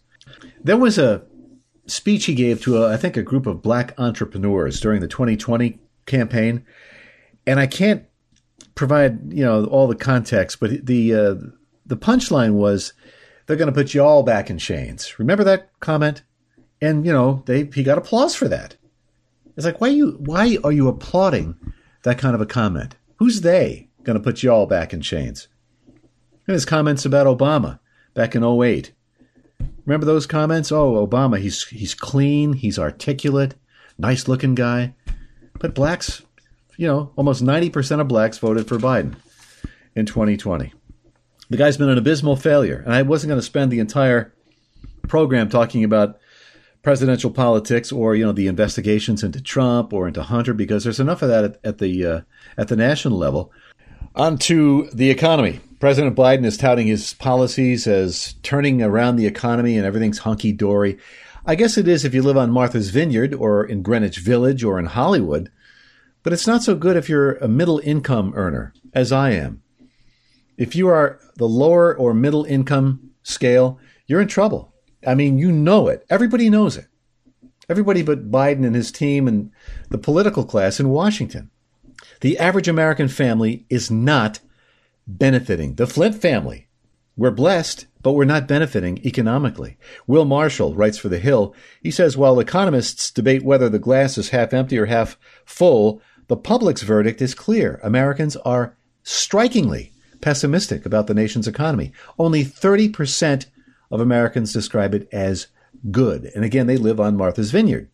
There 0.63 0.77
was 0.77 0.97
a 0.97 1.23
speech 1.87 2.25
he 2.25 2.33
gave 2.33 2.61
to 2.61 2.83
a, 2.83 2.93
I 2.93 2.97
think 2.97 3.17
a 3.17 3.23
group 3.23 3.45
of 3.45 3.61
black 3.61 3.93
entrepreneurs 3.99 4.79
during 4.79 5.01
the 5.01 5.07
2020 5.07 5.79
campaign, 6.05 6.65
and 7.45 7.59
I 7.59 7.67
can't 7.67 8.05
provide 8.75 9.33
you 9.33 9.43
know 9.43 9.65
all 9.65 9.87
the 9.87 9.95
context, 9.95 10.59
but 10.59 10.85
the 10.85 11.13
uh, 11.13 11.35
the 11.85 11.97
punchline 11.97 12.53
was 12.53 12.93
they're 13.45 13.57
going 13.57 13.67
to 13.67 13.73
put 13.73 13.93
you 13.93 14.03
all 14.03 14.23
back 14.23 14.49
in 14.49 14.57
chains. 14.57 15.19
Remember 15.19 15.43
that 15.43 15.69
comment? 15.79 16.23
And 16.81 17.05
you 17.05 17.11
know, 17.11 17.43
they 17.45 17.65
he 17.65 17.83
got 17.83 17.97
applause 17.97 18.33
for 18.33 18.47
that. 18.47 18.75
It's 19.55 19.65
like 19.65 19.81
why 19.81 19.89
you 19.89 20.17
why 20.19 20.57
are 20.63 20.71
you 20.71 20.87
applauding 20.87 21.55
that 22.03 22.17
kind 22.17 22.33
of 22.33 22.41
a 22.41 22.45
comment? 22.45 22.95
Who's 23.17 23.41
they 23.41 23.89
going 24.03 24.17
to 24.17 24.23
put 24.23 24.41
you 24.41 24.51
all 24.51 24.65
back 24.65 24.93
in 24.93 25.01
chains? 25.01 25.47
And 26.47 26.53
his 26.53 26.65
comments 26.65 27.05
about 27.05 27.27
Obama 27.27 27.79
back 28.13 28.35
in 28.35 28.43
08. 28.43 28.91
Remember 29.85 30.05
those 30.05 30.25
comments? 30.25 30.71
Oh, 30.71 31.05
Obama, 31.05 31.39
he's 31.39 31.65
he's 31.67 31.93
clean, 31.93 32.53
he's 32.53 32.79
articulate, 32.79 33.55
nice 33.97 34.27
looking 34.27 34.55
guy. 34.55 34.93
But 35.59 35.75
blacks, 35.75 36.23
you 36.77 36.87
know, 36.87 37.11
almost 37.15 37.43
90% 37.43 37.99
of 37.99 38.07
blacks 38.07 38.37
voted 38.37 38.67
for 38.67 38.77
Biden 38.77 39.15
in 39.95 40.05
2020. 40.05 40.73
The 41.49 41.57
guy's 41.57 41.77
been 41.77 41.89
an 41.89 41.97
abysmal 41.97 42.35
failure. 42.35 42.81
And 42.85 42.93
I 42.93 43.01
wasn't 43.01 43.29
going 43.29 43.39
to 43.39 43.45
spend 43.45 43.71
the 43.71 43.79
entire 43.79 44.33
program 45.07 45.49
talking 45.49 45.83
about 45.83 46.17
presidential 46.81 47.29
politics 47.29 47.91
or 47.91 48.15
you 48.15 48.25
know 48.25 48.31
the 48.31 48.47
investigations 48.47 49.23
into 49.23 49.41
Trump 49.41 49.93
or 49.93 50.07
into 50.07 50.23
Hunter 50.23 50.53
because 50.53 50.83
there's 50.83 50.99
enough 50.99 51.21
of 51.21 51.29
that 51.29 51.43
at, 51.43 51.59
at 51.63 51.77
the 51.77 52.05
uh, 52.05 52.21
at 52.57 52.69
the 52.69 52.75
national 52.75 53.17
level. 53.17 53.51
On 54.15 54.37
to 54.39 54.89
the 54.93 55.09
economy. 55.09 55.59
President 55.81 56.15
Biden 56.15 56.45
is 56.45 56.57
touting 56.57 56.85
his 56.85 57.15
policies 57.15 57.87
as 57.87 58.35
turning 58.43 58.83
around 58.83 59.15
the 59.15 59.25
economy 59.25 59.77
and 59.77 59.85
everything's 59.85 60.19
hunky 60.19 60.51
dory. 60.51 60.99
I 61.43 61.55
guess 61.55 61.75
it 61.75 61.87
is 61.87 62.05
if 62.05 62.13
you 62.13 62.21
live 62.21 62.37
on 62.37 62.51
Martha's 62.51 62.91
Vineyard 62.91 63.33
or 63.33 63.65
in 63.65 63.81
Greenwich 63.81 64.19
Village 64.19 64.63
or 64.63 64.77
in 64.77 64.85
Hollywood, 64.85 65.51
but 66.21 66.33
it's 66.33 66.45
not 66.45 66.61
so 66.61 66.75
good 66.75 66.95
if 66.95 67.09
you're 67.09 67.33
a 67.37 67.47
middle 67.47 67.79
income 67.79 68.31
earner, 68.35 68.73
as 68.93 69.11
I 69.11 69.31
am. 69.31 69.63
If 70.55 70.75
you 70.75 70.87
are 70.87 71.19
the 71.37 71.47
lower 71.47 71.97
or 71.97 72.13
middle 72.13 72.43
income 72.43 73.09
scale, 73.23 73.79
you're 74.05 74.21
in 74.21 74.27
trouble. 74.27 74.75
I 75.05 75.15
mean, 75.15 75.39
you 75.39 75.51
know 75.51 75.87
it. 75.87 76.05
Everybody 76.11 76.51
knows 76.51 76.77
it. 76.77 76.85
Everybody 77.67 78.03
but 78.03 78.29
Biden 78.29 78.67
and 78.67 78.75
his 78.75 78.91
team 78.91 79.27
and 79.27 79.51
the 79.89 79.97
political 79.97 80.45
class 80.45 80.79
in 80.79 80.89
Washington. 80.89 81.49
The 82.19 82.37
average 82.37 82.67
American 82.67 83.07
family 83.07 83.65
is 83.67 83.89
not 83.89 84.41
benefiting. 85.17 85.75
The 85.75 85.87
Flint 85.87 86.15
family. 86.15 86.67
We're 87.17 87.31
blessed, 87.31 87.87
but 88.01 88.13
we're 88.13 88.25
not 88.25 88.47
benefiting 88.47 89.05
economically. 89.05 89.77
Will 90.07 90.25
Marshall 90.25 90.73
writes 90.73 90.97
for 90.97 91.09
The 91.09 91.19
Hill. 91.19 91.53
He 91.81 91.91
says 91.91 92.17
while 92.17 92.39
economists 92.39 93.11
debate 93.11 93.43
whether 93.43 93.69
the 93.69 93.79
glass 93.79 94.17
is 94.17 94.29
half 94.29 94.53
empty 94.53 94.77
or 94.77 94.85
half 94.85 95.17
full, 95.45 96.01
the 96.27 96.37
public's 96.37 96.81
verdict 96.83 97.21
is 97.21 97.35
clear. 97.35 97.79
Americans 97.83 98.37
are 98.37 98.77
strikingly 99.03 99.91
pessimistic 100.21 100.85
about 100.85 101.07
the 101.07 101.13
nation's 101.13 101.47
economy. 101.47 101.91
Only 102.17 102.45
30% 102.45 103.47
of 103.91 103.99
Americans 103.99 104.53
describe 104.53 104.93
it 104.93 105.09
as 105.11 105.47
good. 105.89 106.31
And 106.33 106.45
again, 106.45 106.67
they 106.67 106.77
live 106.77 106.99
on 106.99 107.17
Martha's 107.17 107.51
Vineyard. 107.51 107.89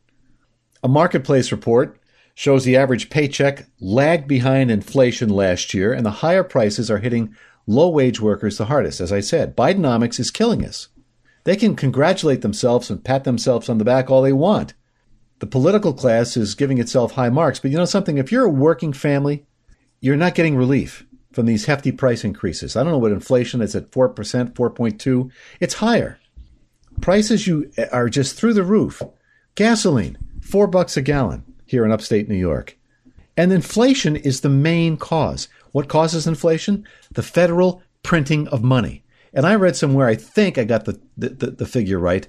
A 0.83 0.87
marketplace 0.87 1.51
report 1.51 1.96
shows 2.37 2.65
the 2.65 2.77
average 2.77 3.09
paycheck 3.09 3.65
lagged 3.81 4.27
behind 4.27 4.69
inflation 4.69 5.27
last 5.27 5.73
year, 5.73 5.91
and 5.91 6.05
the 6.05 6.21
higher 6.21 6.43
prices 6.43 6.91
are 6.91 6.99
hitting 6.99 7.35
low 7.65 7.89
wage 7.89 8.21
workers 8.21 8.59
the 8.59 8.65
hardest. 8.65 9.01
As 9.01 9.11
I 9.11 9.21
said, 9.21 9.57
Bidenomics 9.57 10.19
is 10.19 10.29
killing 10.29 10.63
us. 10.63 10.89
They 11.45 11.55
can 11.55 11.75
congratulate 11.75 12.41
themselves 12.41 12.91
and 12.91 13.03
pat 13.03 13.23
themselves 13.23 13.69
on 13.69 13.79
the 13.79 13.83
back 13.83 14.11
all 14.11 14.21
they 14.21 14.33
want. 14.33 14.75
The 15.39 15.47
political 15.47 15.93
class 15.93 16.37
is 16.37 16.53
giving 16.53 16.77
itself 16.77 17.13
high 17.13 17.31
marks, 17.31 17.59
but 17.59 17.71
you 17.71 17.77
know 17.77 17.85
something? 17.85 18.19
If 18.19 18.31
you're 18.31 18.45
a 18.45 18.49
working 18.49 18.93
family, 18.93 19.47
you're 19.99 20.15
not 20.15 20.35
getting 20.35 20.55
relief 20.55 21.07
from 21.33 21.47
these 21.47 21.65
hefty 21.65 21.91
price 21.91 22.23
increases. 22.23 22.75
I 22.75 22.83
don't 22.83 22.91
know 22.91 22.99
what 22.99 23.11
inflation 23.11 23.63
is 23.63 23.75
at 23.75 23.89
4%, 23.89 24.13
4.2. 24.53 25.31
It's 25.59 25.73
higher. 25.73 26.19
Prices 27.01 27.47
you 27.47 27.71
are 27.91 28.09
just 28.09 28.35
through 28.35 28.53
the 28.53 28.63
roof. 28.63 29.01
Gasoline, 29.55 30.19
4 30.41 30.67
bucks 30.67 30.97
a 30.97 31.01
gallon 31.01 31.43
here 31.67 31.85
in 31.85 31.91
upstate 31.91 32.27
New 32.27 32.35
York. 32.35 32.77
And 33.35 33.53
inflation 33.53 34.15
is 34.15 34.41
the 34.41 34.49
main 34.49 34.97
cause. 34.97 35.47
What 35.71 35.87
causes 35.87 36.25
inflation? 36.25 36.87
The 37.11 37.21
federal 37.21 37.83
printing 38.01 38.47
of 38.47 38.63
money. 38.63 39.03
And 39.33 39.45
I 39.45 39.53
read 39.53 39.75
somewhere, 39.75 40.07
I 40.07 40.15
think 40.15 40.57
I 40.57 40.63
got 40.63 40.85
the, 40.85 40.99
the, 41.15 41.29
the 41.29 41.65
figure 41.67 41.99
right. 41.99 42.27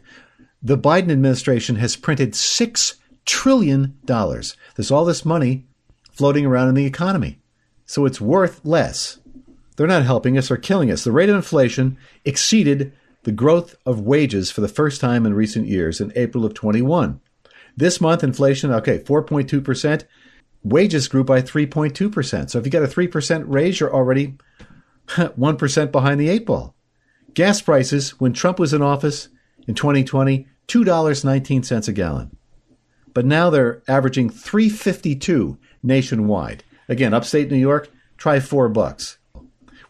The 0.63 0.77
Biden 0.77 1.11
administration 1.11 1.77
has 1.77 1.97
printed 1.97 2.33
$6 2.33 2.95
trillion. 3.25 3.97
There's 4.05 4.91
all 4.91 5.07
this 5.07 5.25
money 5.25 5.65
floating 6.11 6.45
around 6.45 6.69
in 6.69 6.75
the 6.75 6.85
economy 6.85 7.39
so 7.89 8.05
it's 8.05 8.21
worth 8.21 8.61
less. 8.65 9.19
They're 9.77 9.87
not 9.87 10.05
helping 10.05 10.37
us 10.37 10.51
or 10.51 10.59
killing 10.59 10.91
us. 10.91 11.05
The 11.05 11.11
rate 11.11 11.31
of 11.31 11.37
inflation 11.37 11.97
exceeded 12.25 12.93
the 13.23 13.33
growth 13.33 13.77
of 13.87 14.03
wages 14.03 14.51
for 14.51 14.61
the 14.61 14.69
first 14.69 15.01
time 15.01 15.25
in 15.25 15.33
recent 15.33 15.67
years 15.67 15.99
in 15.99 16.13
April 16.15 16.45
of 16.45 16.53
21. 16.53 17.19
This 17.79 18.01
month, 18.01 18.25
inflation, 18.25 18.73
okay, 18.73 18.99
4.2%. 18.99 20.03
Wages 20.65 21.07
grew 21.07 21.23
by 21.23 21.41
3.2%. 21.41 22.51
So 22.51 22.59
if 22.59 22.65
you 22.65 22.73
got 22.73 22.83
a 22.83 22.89
3% 22.89 23.45
raise, 23.47 23.79
you're 23.79 23.95
already 23.95 24.37
1% 25.07 25.93
behind 25.93 26.21
the 26.21 26.29
eight 26.29 26.45
ball. 26.45 26.75
Gas 27.35 27.63
prices, 27.63 28.19
when 28.19 28.33
Trump 28.33 28.59
was 28.59 28.75
in 28.75 28.83
office 28.83 29.29
in 29.69 29.77
2020, 29.77 30.49
$2.19 30.67 31.89
a 31.89 31.93
gallon. 31.93 32.37
But 33.15 33.25
now 33.25 33.49
they're 33.49 33.85
averaging 33.87 34.31
352 34.31 35.57
nationwide. 35.81 36.65
Again, 36.89 37.15
upstate 37.15 37.49
New 37.49 37.59
York, 37.59 37.91
try 38.17 38.41
four 38.41 38.69
bucks. 38.69 39.19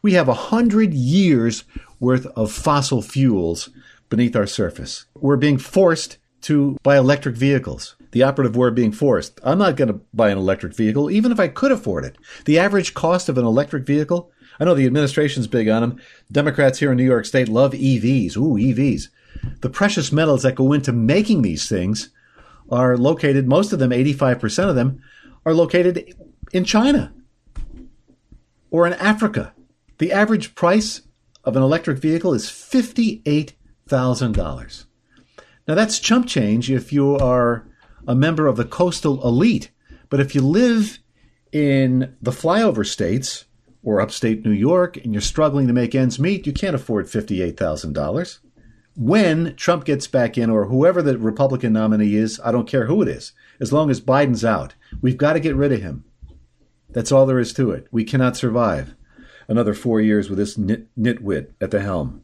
We 0.03 0.13
have 0.13 0.29
a 0.29 0.35
hundred 0.35 0.93
years 0.93 1.65
worth 2.01 2.27
of 2.37 2.53
fossil 2.53 3.01
fuels 3.01 3.71
beneath 4.11 4.37
our 4.37 4.47
surface. 4.47 5.07
We're 5.15 5.37
being 5.37 5.57
forced 5.57 6.19
to 6.43 6.77
buy 6.83 6.97
electric 6.97 7.37
vehicles. 7.37 7.97
The 8.13 8.23
operative 8.23 8.57
word 8.57 8.75
being 8.75 8.93
forced. 8.93 9.39
I'm 9.45 9.59
not 9.59 9.77
going 9.77 9.89
to 9.89 10.01
buy 10.15 10.31
an 10.31 10.39
electric 10.39 10.75
vehicle, 10.75 11.11
even 11.11 11.31
if 11.31 11.39
I 11.39 11.49
could 11.49 11.73
afford 11.73 12.05
it. 12.05 12.17
The 12.47 12.59
average 12.59 12.95
cost 12.95 13.29
of 13.29 13.37
an 13.37 13.45
electric 13.45 13.85
vehicle, 13.85 14.31
I 14.59 14.65
know 14.65 14.75
the 14.75 14.87
administration's 14.87 15.47
big 15.47 15.69
on 15.69 15.83
them. 15.83 16.01
Democrats 16.33 16.79
here 16.79 16.91
in 16.91 16.97
New 16.97 17.05
York 17.05 17.27
State 17.27 17.49
love 17.49 17.73
EVs. 17.73 18.37
Ooh, 18.37 18.55
EVs. 18.55 19.09
The 19.61 19.71
precious 19.71 20.11
metals 20.11 20.43
that 20.43 20.55
go 20.55 20.73
into 20.73 20.93
making 20.93 21.43
these 21.43 21.69
things 21.69 22.11
are 22.71 22.97
located, 22.97 23.47
most 23.47 23.73
of 23.73 23.79
them, 23.79 23.91
85% 23.91 24.69
of 24.69 24.75
them, 24.75 25.01
are 25.45 25.55
located 25.55 26.15
in 26.53 26.65
China 26.65 27.13
or 28.71 28.87
in 28.87 28.95
Africa. 28.95 29.53
The 29.99 30.13
average 30.13 30.55
price 30.55 31.03
of 31.45 31.57
an 31.57 31.63
electric 31.63 31.99
vehicle 31.99 32.33
is 32.35 32.47
$58,000. 32.47 34.85
Now, 35.69 35.75
that's 35.75 35.99
chump 35.99 36.27
change 36.27 36.71
if 36.71 36.95
you 36.95 37.17
are 37.17 37.69
a 38.07 38.15
member 38.15 38.47
of 38.47 38.57
the 38.57 38.65
coastal 38.65 39.23
elite. 39.23 39.71
But 40.09 40.19
if 40.19 40.35
you 40.35 40.41
live 40.41 40.99
in 41.53 42.17
the 42.23 42.31
flyover 42.31 42.87
states 42.87 43.45
or 43.83 44.01
upstate 44.01 44.45
New 44.45 44.51
York 44.51 44.97
and 44.97 45.13
you're 45.13 45.21
struggling 45.21 45.67
to 45.67 45.75
make 45.75 45.95
ends 45.95 46.19
meet, 46.19 46.47
you 46.47 46.55
can't 46.55 46.75
afford 46.75 47.07
$58,000. 47.07 48.39
When 48.97 49.55
Trump 49.57 49.85
gets 49.85 50.09
back 50.09 50.39
in, 50.39 50.51
or 50.51 50.65
whoever 50.65 51.03
the 51.03 51.19
Republican 51.19 51.75
nominee 51.75 52.17
is, 52.17 52.41
I 52.43 52.51
don't 52.51 52.67
care 52.67 52.87
who 52.87 53.03
it 53.03 53.09
is, 53.09 53.33
as 53.61 53.73
long 53.73 53.91
as 53.91 54.01
Biden's 54.01 54.45
out, 54.45 54.75
we've 55.03 55.19
got 55.19 55.35
to 55.35 55.41
get 55.41 55.55
rid 55.55 55.71
of 55.71 55.83
him. 55.83 56.05
That's 56.91 57.13
all 57.13 57.27
there 57.27 57.39
is 57.39 57.53
to 57.53 57.71
it. 57.71 57.87
We 57.93 58.05
cannot 58.05 58.37
survive 58.37 58.95
another 59.47 59.75
four 59.75 60.01
years 60.01 60.29
with 60.29 60.39
this 60.39 60.57
nit- 60.57 60.89
nitwit 60.99 61.53
at 61.61 61.71
the 61.71 61.81
helm. 61.81 62.23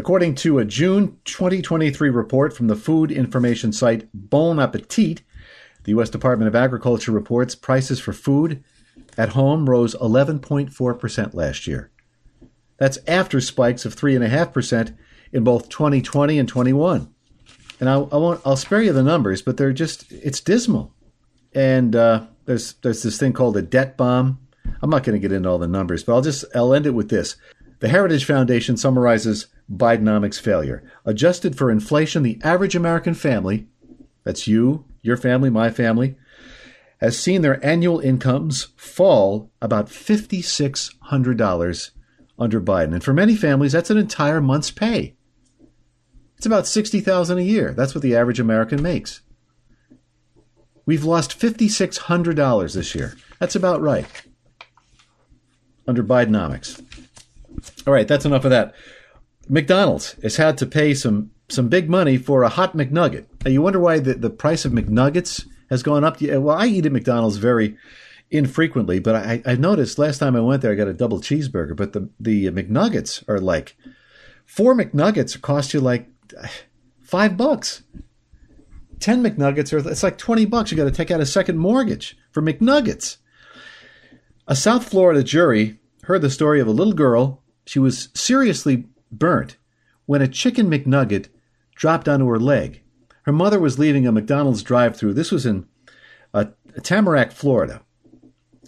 According 0.00 0.36
to 0.36 0.58
a 0.58 0.64
June 0.64 1.18
2023 1.26 2.08
report 2.08 2.56
from 2.56 2.68
the 2.68 2.74
food 2.74 3.12
information 3.12 3.70
site 3.70 4.08
Bon 4.14 4.58
Appetit, 4.58 5.20
the 5.84 5.90
U.S. 5.90 6.08
Department 6.08 6.48
of 6.48 6.54
Agriculture 6.54 7.12
reports 7.12 7.54
prices 7.54 8.00
for 8.00 8.14
food 8.14 8.64
at 9.18 9.28
home 9.28 9.68
rose 9.68 9.94
11.4% 9.96 11.34
last 11.34 11.66
year. 11.66 11.90
That's 12.78 12.98
after 13.06 13.42
spikes 13.42 13.84
of 13.84 13.94
3.5% 13.94 14.96
in 15.32 15.44
both 15.44 15.68
2020 15.68 16.38
and 16.38 16.48
21. 16.48 17.14
And 17.78 17.90
I, 17.90 17.96
I, 17.96 18.16
won't, 18.16 18.40
I'll 18.46 18.56
spare 18.56 18.80
you 18.80 18.94
the 18.94 19.02
numbers, 19.02 19.42
but 19.42 19.58
they're 19.58 19.74
just, 19.74 20.10
it's 20.10 20.40
dismal. 20.40 20.94
And 21.52 21.94
uh, 21.94 22.24
there's 22.46 22.72
there's 22.80 23.02
this 23.02 23.18
thing 23.18 23.34
called 23.34 23.58
a 23.58 23.62
debt 23.62 23.98
bomb. 23.98 24.38
I'm 24.80 24.88
not 24.88 25.04
going 25.04 25.20
to 25.20 25.20
get 25.20 25.36
into 25.36 25.50
all 25.50 25.58
the 25.58 25.68
numbers, 25.68 26.04
but 26.04 26.14
I'll 26.14 26.22
just 26.22 26.46
I'll 26.54 26.72
end 26.72 26.86
it 26.86 26.94
with 26.94 27.10
this. 27.10 27.36
The 27.80 27.88
Heritage 27.88 28.24
Foundation 28.24 28.78
summarizes 28.78 29.48
Bidenomics 29.72 30.40
failure. 30.40 30.82
Adjusted 31.04 31.56
for 31.56 31.70
inflation, 31.70 32.22
the 32.22 32.40
average 32.42 32.74
American 32.74 33.14
family, 33.14 33.66
that's 34.24 34.46
you, 34.46 34.84
your 35.02 35.16
family, 35.16 35.50
my 35.50 35.70
family, 35.70 36.16
has 37.00 37.18
seen 37.18 37.42
their 37.42 37.64
annual 37.64 38.00
incomes 38.00 38.68
fall 38.76 39.50
about 39.62 39.86
$5,600 39.86 41.90
under 42.38 42.60
Biden. 42.60 42.92
And 42.92 43.04
for 43.04 43.14
many 43.14 43.36
families, 43.36 43.72
that's 43.72 43.90
an 43.90 43.96
entire 43.96 44.40
month's 44.40 44.70
pay. 44.70 45.16
It's 46.36 46.46
about 46.46 46.66
60000 46.66 47.38
a 47.38 47.42
year. 47.42 47.72
That's 47.72 47.94
what 47.94 48.02
the 48.02 48.16
average 48.16 48.40
American 48.40 48.82
makes. 48.82 49.20
We've 50.86 51.04
lost 51.04 51.38
$5,600 51.38 52.74
this 52.74 52.94
year. 52.94 53.16
That's 53.38 53.54
about 53.54 53.80
right. 53.80 54.06
Under 55.86 56.02
Bidenomics. 56.02 56.82
All 57.86 57.92
right, 57.92 58.08
that's 58.08 58.24
enough 58.24 58.44
of 58.44 58.50
that. 58.50 58.74
McDonald's 59.50 60.12
has 60.22 60.36
had 60.36 60.56
to 60.58 60.66
pay 60.66 60.94
some 60.94 61.32
some 61.48 61.68
big 61.68 61.90
money 61.90 62.16
for 62.16 62.44
a 62.44 62.48
hot 62.48 62.76
McNugget. 62.76 63.26
Now 63.44 63.50
you 63.50 63.60
wonder 63.60 63.80
why 63.80 63.98
the, 63.98 64.14
the 64.14 64.30
price 64.30 64.64
of 64.64 64.70
McNuggets 64.70 65.44
has 65.68 65.82
gone 65.82 66.04
up. 66.04 66.20
Well, 66.20 66.50
I 66.50 66.66
eat 66.66 66.86
at 66.86 66.92
McDonald's 66.92 67.38
very 67.38 67.76
infrequently, 68.30 69.00
but 69.00 69.16
I, 69.16 69.42
I 69.44 69.56
noticed 69.56 69.98
last 69.98 70.18
time 70.18 70.36
I 70.36 70.40
went 70.40 70.62
there, 70.62 70.70
I 70.70 70.76
got 70.76 70.86
a 70.86 70.94
double 70.94 71.18
cheeseburger. 71.18 71.74
But 71.74 71.92
the 71.92 72.08
the 72.20 72.46
McNuggets 72.46 73.28
are 73.28 73.40
like 73.40 73.76
four 74.46 74.74
McNuggets 74.74 75.40
cost 75.40 75.74
you 75.74 75.80
like 75.80 76.08
uh, 76.40 76.46
five 77.02 77.36
bucks. 77.36 77.82
10 79.00 79.22
McNuggets 79.22 79.72
are 79.72 79.88
it's 79.90 80.02
like 80.02 80.18
20 80.18 80.44
bucks. 80.44 80.70
You 80.70 80.76
got 80.76 80.84
to 80.84 80.90
take 80.90 81.10
out 81.10 81.20
a 81.20 81.26
second 81.26 81.58
mortgage 81.58 82.16
for 82.30 82.42
McNuggets. 82.42 83.16
A 84.46 84.54
South 84.54 84.88
Florida 84.88 85.24
jury 85.24 85.80
heard 86.02 86.22
the 86.22 86.30
story 86.30 86.60
of 86.60 86.68
a 86.68 86.72
little 86.72 86.92
girl. 86.92 87.42
She 87.64 87.78
was 87.78 88.10
seriously 88.14 88.86
burnt 89.10 89.56
when 90.06 90.22
a 90.22 90.28
chicken 90.28 90.68
McNugget 90.70 91.28
dropped 91.74 92.08
onto 92.08 92.26
her 92.26 92.38
leg. 92.38 92.82
Her 93.22 93.32
mother 93.32 93.60
was 93.60 93.78
leaving 93.78 94.06
a 94.06 94.12
McDonald's 94.12 94.62
drive 94.62 94.96
through. 94.96 95.14
This 95.14 95.30
was 95.30 95.46
in 95.46 95.66
uh, 96.34 96.46
Tamarac, 96.78 97.32
Florida. 97.32 97.82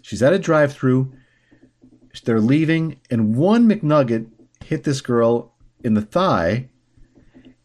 She's 0.02 0.22
at 0.22 0.32
a 0.32 0.38
drive 0.38 0.72
through. 0.72 1.12
They're 2.24 2.40
leaving, 2.40 3.00
and 3.10 3.34
one 3.36 3.68
McNugget 3.68 4.30
hit 4.64 4.84
this 4.84 5.00
girl 5.00 5.54
in 5.82 5.94
the 5.94 6.02
thigh. 6.02 6.68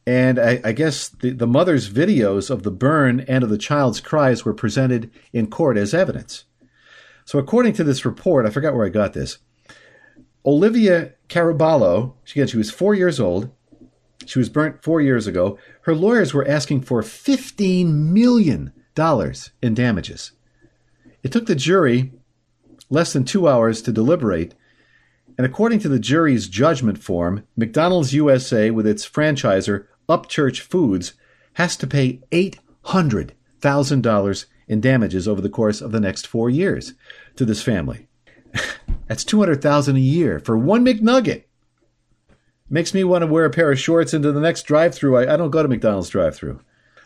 And 0.05 0.39
I, 0.39 0.61
I 0.63 0.71
guess 0.71 1.09
the, 1.09 1.31
the 1.31 1.47
mother's 1.47 1.89
videos 1.89 2.49
of 2.49 2.63
the 2.63 2.71
burn 2.71 3.19
and 3.27 3.43
of 3.43 3.49
the 3.49 3.57
child's 3.57 3.99
cries 3.99 4.45
were 4.45 4.53
presented 4.53 5.11
in 5.33 5.47
court 5.47 5.77
as 5.77 5.93
evidence. 5.93 6.45
So, 7.25 7.39
according 7.39 7.73
to 7.73 7.83
this 7.83 8.05
report, 8.05 8.45
I 8.45 8.49
forgot 8.49 8.73
where 8.73 8.85
I 8.85 8.89
got 8.89 9.11
this. 9.11 9.39
Olivia 10.45 11.13
Caraballo, 11.29 12.13
again, 12.31 12.47
she 12.47 12.57
was 12.57 12.71
four 12.71 12.95
years 12.95 13.19
old. 13.19 13.51
She 14.25 14.39
was 14.39 14.49
burnt 14.49 14.83
four 14.83 14.99
years 15.01 15.27
ago. 15.27 15.59
Her 15.81 15.93
lawyers 15.95 16.33
were 16.33 16.47
asking 16.47 16.81
for 16.81 17.01
$15 17.01 17.93
million 17.93 18.73
in 19.61 19.73
damages. 19.73 20.31
It 21.23 21.31
took 21.31 21.45
the 21.45 21.55
jury 21.55 22.11
less 22.89 23.13
than 23.13 23.23
two 23.25 23.47
hours 23.47 23.83
to 23.83 23.91
deliberate, 23.91 24.55
and 25.37 25.45
according 25.45 25.77
to 25.79 25.89
the 25.89 25.99
jury's 25.99 26.47
judgment 26.47 26.97
form, 26.97 27.45
McDonald's 27.55 28.13
USA, 28.13 28.71
with 28.71 28.87
its 28.87 29.07
franchisor 29.07 29.85
Upchurch 30.09 30.61
Foods, 30.61 31.13
has 31.53 31.77
to 31.77 31.85
pay 31.85 32.23
$800,000 32.31 34.45
in 34.67 34.81
damages 34.81 35.27
over 35.27 35.41
the 35.41 35.49
course 35.49 35.81
of 35.81 35.91
the 35.91 35.99
next 35.99 36.25
four 36.25 36.49
years 36.49 36.95
to 37.35 37.45
this 37.45 37.61
family. 37.61 38.07
That's 39.07 39.23
200,000 39.23 39.95
a 39.95 39.99
year 39.99 40.39
for 40.39 40.57
one 40.57 40.85
McNugget. 40.85 41.43
Makes 42.69 42.93
me 42.93 43.03
want 43.03 43.21
to 43.21 43.27
wear 43.27 43.45
a 43.45 43.49
pair 43.49 43.71
of 43.71 43.79
shorts 43.79 44.13
into 44.13 44.31
the 44.31 44.41
next 44.41 44.63
drive-through. 44.63 45.17
I, 45.17 45.33
I 45.33 45.37
don't 45.37 45.51
go 45.51 45.63
to 45.63 45.69
McDonald's 45.69 46.09
drive-through. 46.09 46.59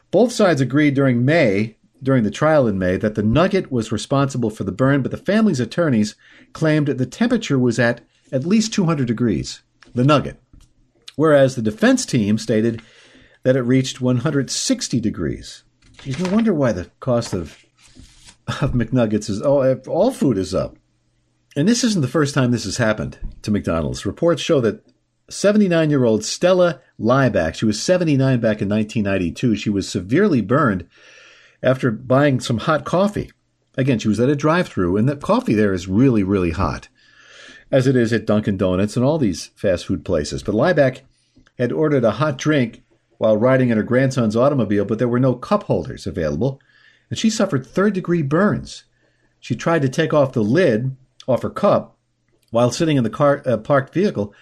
Both 0.10 0.31
sides 0.31 0.60
agreed 0.60 0.96
during 0.96 1.24
May, 1.24 1.77
during 2.01 2.24
the 2.24 2.31
trial 2.31 2.67
in 2.67 2.79
May, 2.79 2.98
that 2.98 3.15
the 3.15 3.24
nugget 3.24 3.72
was 3.72 3.91
responsible 3.91 4.50
for 4.50 4.63
the 4.63 4.72
burn, 4.72 5.03
but 5.03 5.12
the 5.12 5.17
family's 5.17 5.60
attorneys 5.60 6.15
claimed 6.53 6.88
the 6.88 7.05
temperature 7.05 7.60
was 7.60 7.77
at 7.77 8.01
at 8.31 8.46
least 8.46 8.74
200 8.74 9.08
degrees, 9.08 9.62
the 9.93 10.03
nugget, 10.03 10.41
whereas 11.15 11.55
the 11.55 11.62
defense 11.62 12.05
team 12.05 12.38
stated 12.38 12.81
that 13.43 13.55
it 13.55 13.62
reached 13.62 14.01
160 14.01 15.00
degrees. 15.00 15.63
You 16.03 16.15
no 16.17 16.34
wonder 16.34 16.53
why 16.53 16.72
the 16.72 16.89
cost 17.00 17.34
of 17.34 17.63
of 18.48 18.72
McNuggets 18.72 19.29
is 19.29 19.41
all 19.41 19.74
all 19.88 20.12
food 20.12 20.38
is 20.38 20.55
up. 20.55 20.75
And 21.55 21.67
this 21.67 21.84
isn't 21.84 22.01
the 22.01 22.08
first 22.08 22.34
time 22.34 22.51
this 22.51 22.63
has 22.63 22.77
happened 22.77 23.17
to 23.41 23.51
McDonald's. 23.51 24.05
Reports 24.05 24.41
show 24.41 24.62
that 24.62 24.86
79 25.29 25.89
year 25.89 26.05
old 26.05 26.24
Stella 26.24 26.81
Liebeck, 27.00 27.55
she 27.55 27.65
was 27.65 27.81
79 27.81 28.39
back 28.39 28.62
in 28.62 28.70
1992, 28.70 29.55
she 29.55 29.70
was 29.70 29.88
severely 29.88 30.41
burned 30.41 30.88
after 31.62 31.91
buying 31.91 32.39
some 32.39 32.60
hot 32.60 32.86
coffee. 32.86 33.31
Again, 33.77 34.00
she 34.00 34.08
was 34.08 34.20
at 34.20 34.29
a 34.29 34.36
drive 34.36 34.67
through, 34.67 34.98
and 34.98 35.08
the 35.08 35.15
coffee 35.15 35.53
there 35.53 35.74
is 35.74 35.88
really, 35.88 36.24
really 36.24 36.51
hot, 36.51 36.88
as 37.70 37.88
it 37.88 37.96
is 37.96 38.12
at 38.12 38.25
Dunkin' 38.25 38.58
Donuts 38.58 38.98
and 38.98 39.05
all 39.05 39.17
these 39.17 39.48
fast 39.55 39.86
food 39.86 40.03
places. 40.03 40.43
But 40.43 40.55
Liebeck 40.55 41.01
had 41.58 41.72
ordered 41.72 42.03
a 42.03 42.12
hot 42.12 42.38
drink 42.38 42.84
while 43.17 43.38
riding 43.38 43.70
in 43.70 43.77
her 43.77 43.84
grandson's 43.84 44.36
automobile, 44.36 44.84
but 44.84 45.00
there 45.00 45.08
were 45.08 45.20
no 45.20 45.36
cup 45.36 45.63
holders 45.63 46.08
available, 46.08 46.60
and 47.10 47.20
she 47.20 47.29
suffered 47.29 47.65
third 47.65 47.94
degree 47.94 48.22
burns. 48.22 48.83
She 49.40 49.55
tried 49.55 49.81
to 49.83 49.90
take 49.90 50.14
off 50.14 50.33
the 50.33 50.44
lid 50.44 50.96
off 51.31 51.44
her 51.44 51.50
cup 51.50 51.98
while 52.51 52.72
sitting 52.72 52.98
in 52.98 53.03
the 53.03 53.09
car 53.09 53.41
uh, 53.46 53.57
parked 53.57 53.94
vehicle. 53.94 54.33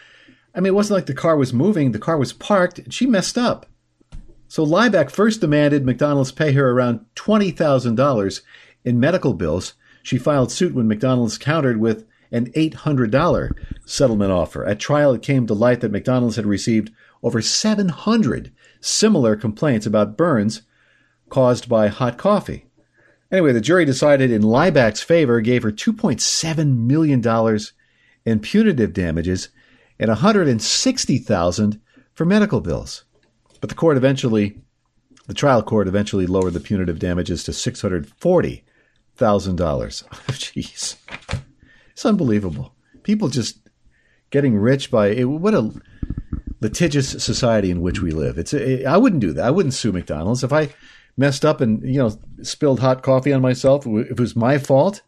I 0.54 0.60
mean, 0.60 0.68
it 0.68 0.76
wasn't 0.76 0.98
like 0.98 1.06
the 1.06 1.14
car 1.14 1.38
was 1.38 1.54
moving; 1.54 1.92
the 1.92 2.00
car 2.00 2.18
was 2.18 2.34
parked. 2.34 2.80
And 2.80 2.94
she 2.94 3.06
messed 3.06 3.38
up. 3.38 3.68
So 4.48 4.66
Liebeck 4.66 5.12
first 5.12 5.42
demanded 5.42 5.86
McDonald's 5.86 6.32
pay 6.32 6.54
her 6.54 6.72
around 6.72 7.06
twenty 7.16 7.52
thousand 7.52 7.96
dollars 7.96 8.42
in 8.84 9.00
medical 9.00 9.34
bills. 9.34 9.76
She 10.02 10.18
filed 10.18 10.52
suit 10.52 10.74
when 10.74 10.88
McDonald's 10.88 11.38
countered 11.38 11.78
with 11.80 12.06
an 12.32 12.52
eight 12.56 12.74
hundred 12.74 13.12
dollar 13.12 13.56
settlement 13.86 14.32
offer. 14.32 14.66
At 14.66 14.80
trial, 14.80 15.14
it 15.14 15.22
came 15.22 15.46
to 15.48 15.54
light 15.54 15.82
that 15.82 15.92
McDonald's 15.92 16.36
had 16.36 16.46
received 16.46 16.92
over 17.22 17.42
seven 17.42 17.90
hundred 17.90 18.52
similar 18.82 19.36
complaints 19.36 19.86
about 19.86 20.18
burns 20.18 20.64
caused 21.30 21.70
by 21.70 21.88
hot 21.88 22.18
coffee. 22.18 22.66
Anyway, 23.32 23.54
the 23.54 23.62
jury 23.62 23.86
decided 23.86 24.32
in 24.32 24.42
Liebeck's 24.42 25.04
favor, 25.04 25.40
gave 25.42 25.62
her 25.64 25.72
$2.7 25.72 26.78
million 26.78 27.60
in 28.26 28.40
punitive 28.40 28.94
damages 28.94 29.50
and 30.00 30.10
$160,000 30.10 31.80
for 32.14 32.26
medical 32.26 32.60
bills. 32.62 33.04
But 33.62 33.70
the 33.70 33.76
court 33.76 33.98
eventually, 33.98 34.62
the 35.28 35.34
trial 35.34 35.62
court 35.62 35.88
eventually 35.88 36.26
lowered 36.26 36.54
the 36.54 36.60
punitive 36.60 36.98
damages 36.98 37.44
to 37.44 37.52
$640,000. 37.52 38.64
Jeez. 39.18 40.96
It's 41.92 42.06
unbelievable. 42.06 42.74
People 43.04 43.28
just 43.28 43.60
getting 44.32 44.58
rich 44.58 44.90
by 44.90 45.22
what 45.24 45.54
a 45.54 45.72
litigious 46.62 47.10
society 47.24 47.72
in 47.72 47.82
which 47.82 48.02
we 48.02 48.12
live. 48.12 48.38
It's 48.38 48.54
a, 48.54 48.86
I 48.86 48.98
wouldn't 48.98 49.22
do 49.22 49.34
that. 49.34 49.46
I 49.46 49.52
wouldn't 49.52 49.74
sue 49.74 49.92
McDonald's 49.92 50.44
if 50.44 50.54
I 50.54 50.70
messed 51.20 51.46
up 51.46 51.62
and 51.62 51.84
you 51.84 52.00
know 52.00 52.18
spilled 52.42 52.80
hot 52.80 53.04
coffee 53.04 53.34
on 53.34 53.42
myself. 53.42 53.86
If 53.86 54.12
it 54.12 54.20
was 54.20 54.36
my 54.36 54.58
fault, 54.58 55.02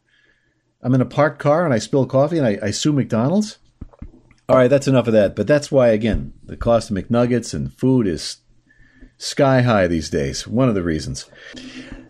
I'm 0.84 0.94
in 0.94 1.02
a 1.02 1.06
parked 1.06 1.40
car 1.40 1.66
and 1.66 1.74
I 1.74 1.80
spill 1.80 2.06
coffee 2.06 2.38
and 2.38 2.46
I, 2.46 2.60
I 2.62 2.72
sue 2.72 2.94
McDonald's. 2.94 3.58
All 4.50 4.58
right, 4.58 4.68
that's 4.68 4.88
enough 4.88 5.08
of 5.08 5.14
that. 5.14 5.36
But 5.36 5.48
that's 5.48 5.72
why 5.72 5.90
again 5.90 6.34
the 6.44 6.58
cost 6.58 6.92
of 6.92 6.98
McNuggets 6.98 7.54
and 7.54 7.74
food 7.74 8.06
is 8.06 8.38
sky 9.18 9.62
high 9.62 9.88
these 9.88 10.10
days. 10.10 10.48
One 10.48 10.70
of 10.70 10.76
the 10.76 10.84
reasons. 10.84 11.30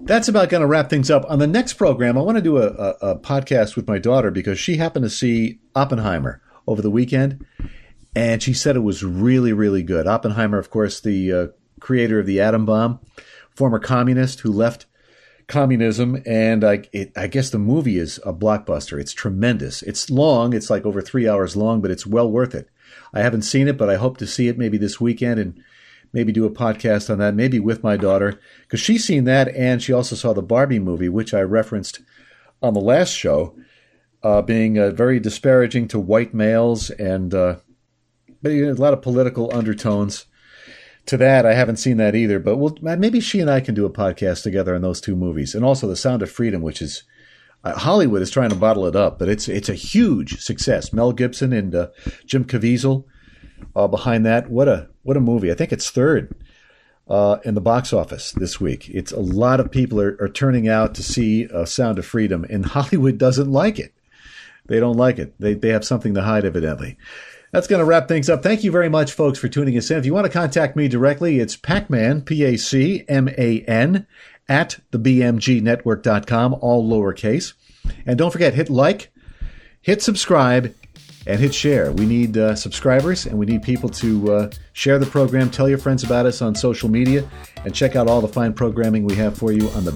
That's 0.02 0.28
about 0.28 0.50
going 0.50 0.62
to 0.62 0.68
wrap 0.68 0.90
things 0.90 1.12
up. 1.12 1.26
On 1.30 1.38
the 1.38 1.46
next 1.46 1.74
program, 1.74 2.18
I 2.18 2.22
want 2.22 2.38
to 2.38 2.42
do 2.42 2.58
a, 2.58 2.68
a, 2.68 3.12
a 3.12 3.20
podcast 3.20 3.76
with 3.76 3.88
my 3.88 4.00
daughter 4.00 4.32
because 4.32 4.58
she 4.58 4.78
happened 4.78 5.04
to 5.04 5.12
see 5.12 5.60
Oppenheimer 5.76 6.42
over 6.66 6.82
the 6.82 6.90
weekend 6.90 7.46
and 8.16 8.42
she 8.42 8.54
said 8.54 8.76
it 8.76 8.80
was 8.80 9.04
really, 9.04 9.54
really 9.54 9.84
good. 9.84 10.08
Oppenheimer, 10.08 10.58
of 10.58 10.70
course, 10.70 11.00
the 11.00 11.32
uh, 11.32 11.48
creator 11.80 12.20
of 12.20 12.26
the 12.26 12.42
atom 12.42 12.66
bomb, 12.66 13.00
former 13.56 13.80
communist 13.80 14.42
who 14.42 14.52
left 14.52 14.86
communism, 15.48 16.22
and 16.26 16.64
I, 16.64 16.84
it, 16.94 17.12
I 17.16 17.28
guess 17.28 17.50
the 17.50 17.60
movie 17.60 17.98
is 17.98 18.20
a 18.26 18.34
blockbuster. 18.34 19.00
It's 19.00 19.14
tremendous. 19.14 19.84
It's 19.84 20.10
long. 20.10 20.54
It's 20.54 20.70
like 20.70 20.86
over 20.86 21.02
three 21.02 21.28
hours 21.28 21.56
long, 21.56 21.82
but 21.82 21.92
it's 21.92 22.08
well 22.08 22.32
worth 22.32 22.56
it. 22.56 22.70
I 23.14 23.22
haven't 23.22 23.44
seen 23.44 23.68
it, 23.68 23.78
but 23.78 23.90
I 23.90 23.96
hope 23.96 24.18
to 24.18 24.28
see 24.28 24.48
it 24.48 24.58
maybe 24.58 24.78
this 24.78 25.00
weekend 25.00 25.40
and 25.40 25.62
maybe 26.14 26.32
do 26.32 26.46
a 26.46 26.50
podcast 26.50 27.10
on 27.10 27.20
that, 27.20 27.36
maybe 27.36 27.60
with 27.60 27.84
my 27.84 27.98
daughter, 27.98 28.40
because 28.62 28.80
she's 28.80 29.06
seen 29.06 29.26
that, 29.26 29.50
and 29.56 29.82
she 29.82 29.94
also 29.94 30.16
saw 30.16 30.34
the 30.34 30.42
Barbie 30.42 30.80
movie, 30.80 31.10
which 31.10 31.34
I 31.34 31.42
referenced 31.42 32.02
on 32.62 32.74
the 32.74 32.82
last 32.82 33.12
show, 33.12 33.56
uh, 34.24 34.42
being 34.42 34.78
uh, 34.78 34.92
very 34.92 35.20
disparaging 35.20 35.88
to 35.90 36.00
white 36.00 36.34
males 36.34 36.90
and 36.92 37.34
uh, 37.34 37.58
a 38.44 38.74
lot 38.74 38.94
of 38.94 39.02
political 39.02 39.54
undertones 39.54 40.26
to 41.06 41.18
that. 41.18 41.46
I 41.46 41.54
haven't 41.54 41.78
seen 41.78 41.98
that 41.98 42.16
either, 42.16 42.40
but 42.40 42.58
we'll, 42.58 42.78
maybe 42.82 43.20
she 43.20 43.40
and 43.40 43.50
I 43.50 43.60
can 43.60 43.76
do 43.76 43.86
a 43.86 43.90
podcast 43.90 44.44
together 44.44 44.76
on 44.76 44.82
those 44.82 45.02
two 45.02 45.16
movies, 45.16 45.56
and 45.56 45.66
also 45.66 45.88
The 45.88 45.96
Sound 45.96 46.22
of 46.22 46.32
Freedom, 46.32 46.62
which 46.62 46.82
is 46.82 47.04
uh, 47.64 47.78
Hollywood 47.78 48.22
is 48.22 48.32
trying 48.32 48.50
to 48.50 48.56
bottle 48.56 48.86
it 48.86 48.96
up, 48.96 49.20
but 49.20 49.30
it's 49.30 49.48
it's 49.48 49.70
a 49.70 49.76
huge 49.76 50.42
success. 50.42 50.94
Mel 50.94 51.12
Gibson 51.12 51.54
and 51.54 51.76
uh, 51.76 51.88
Jim 52.26 52.46
Caviezel 52.46 53.06
uh, 53.76 53.88
behind 53.88 54.26
that. 54.26 54.50
What 54.50 54.68
a 54.68 54.90
what 55.04 55.18
a 55.18 55.22
movie! 55.22 55.52
I 55.52 55.56
think 55.56 55.72
it's 55.72 55.90
third 55.90 56.34
uh, 57.08 57.38
in 57.44 57.54
the 57.54 57.62
box 57.62 57.94
office 57.94 58.32
this 58.32 58.60
week. 58.60 58.90
It's 58.90 59.12
a 59.12 59.20
lot 59.20 59.60
of 59.60 59.72
people 59.72 60.02
are, 60.02 60.18
are 60.20 60.30
turning 60.30 60.68
out 60.68 60.96
to 60.96 61.04
see 61.04 61.48
uh, 61.50 61.66
Sound 61.66 62.00
of 62.00 62.06
Freedom, 62.06 62.46
and 62.50 62.66
Hollywood 62.78 63.18
doesn't 63.18 63.52
like 63.52 63.78
it. 63.78 63.94
They 64.66 64.80
don't 64.80 64.98
like 64.98 65.20
it. 65.20 65.36
They 65.40 65.54
they 65.54 65.70
have 65.70 65.86
something 65.86 66.14
to 66.16 66.24
hide, 66.24 66.46
evidently. 66.46 66.98
That's 67.52 67.68
going 67.68 67.80
to 67.80 67.86
wrap 67.86 68.08
things 68.08 68.30
up. 68.30 68.44
Thank 68.44 68.64
you 68.64 68.72
very 68.72 68.90
much, 68.90 69.12
folks, 69.12 69.38
for 69.38 69.50
tuning 69.50 69.78
us 69.78 69.92
in. 69.92 69.98
If 69.98 70.06
you 70.06 70.14
want 70.14 70.26
to 70.26 70.32
contact 70.32 70.76
me 70.76 70.88
directly, 70.88 71.40
it's 71.40 71.58
Pacman, 71.58 72.26
P 72.26 72.44
A 72.46 72.58
C 72.58 73.04
M 73.08 73.28
A 73.38 73.62
N, 73.68 74.08
at 74.48 74.80
thebmgnetwork.com, 74.92 76.56
all 76.62 76.90
lowercase. 76.90 77.54
And 78.06 78.18
don't 78.18 78.32
forget, 78.32 78.54
hit 78.54 78.70
like, 78.70 79.12
hit 79.82 80.02
subscribe, 80.02 80.74
and 81.28 81.40
hit 81.40 81.54
share. 81.54 81.92
We 81.92 82.06
need 82.06 82.38
uh, 82.38 82.56
subscribers 82.56 83.26
and 83.26 83.38
we 83.38 83.46
need 83.46 83.62
people 83.64 83.90
to 83.90 84.34
uh, 84.34 84.52
share 84.74 84.98
the 84.98 85.06
program, 85.06 85.50
tell 85.50 85.70
your 85.70 85.78
friends 85.78 86.04
about 86.04 86.26
us 86.26 86.42
on 86.42 86.56
social 86.56 86.90
media, 86.90 87.30
and 87.64 87.76
check 87.76 87.96
out 87.96 88.08
all 88.08 88.22
the 88.22 88.28
fine 88.28 88.54
programming 88.54 89.04
we 89.04 89.16
have 89.16 89.38
for 89.38 89.52
you 89.52 89.70
on 89.70 89.86
the 89.86 89.92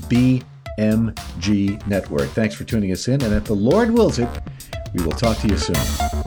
BMG 0.77 1.87
Network. 1.87 2.29
Thanks 2.29 2.55
for 2.55 2.63
tuning 2.63 2.91
us 2.91 3.07
in, 3.07 3.21
and 3.23 3.33
if 3.33 3.45
the 3.45 3.55
Lord 3.55 3.91
wills 3.91 4.19
it, 4.19 4.29
we 4.93 5.03
will 5.03 5.13
talk 5.13 5.37
to 5.39 5.47
you 5.47 5.57
soon. 5.57 6.24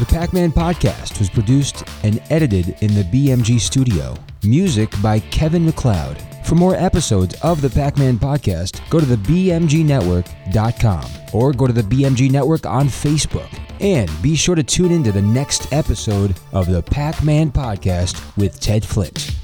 The 0.00 0.06
Pac 0.06 0.32
Man 0.32 0.50
podcast 0.50 1.18
was 1.18 1.28
produced 1.28 1.84
and 2.04 2.22
edited 2.30 2.74
in 2.80 2.94
the 2.94 3.02
BMG 3.02 3.60
studio. 3.60 4.16
Music 4.42 4.90
by 5.02 5.20
Kevin 5.20 5.66
MacLeod. 5.66 6.16
For 6.46 6.54
more 6.54 6.74
episodes 6.74 7.38
of 7.42 7.60
the 7.60 7.68
Pac 7.68 7.98
Man 7.98 8.18
podcast, 8.18 8.80
go 8.88 8.98
to 8.98 9.04
the 9.04 9.16
BMGNetwork.com 9.16 11.04
or 11.34 11.52
go 11.52 11.66
to 11.66 11.74
the 11.74 11.82
BMG 11.82 12.30
Network 12.30 12.64
on 12.64 12.86
Facebook. 12.88 13.50
And 13.78 14.10
be 14.22 14.36
sure 14.36 14.54
to 14.54 14.62
tune 14.62 14.90
in 14.90 15.04
to 15.04 15.12
the 15.12 15.20
next 15.20 15.70
episode 15.70 16.34
of 16.54 16.66
the 16.66 16.82
Pac 16.82 17.22
Man 17.22 17.52
podcast 17.52 18.22
with 18.38 18.58
Ted 18.58 18.82
Flint. 18.82 19.36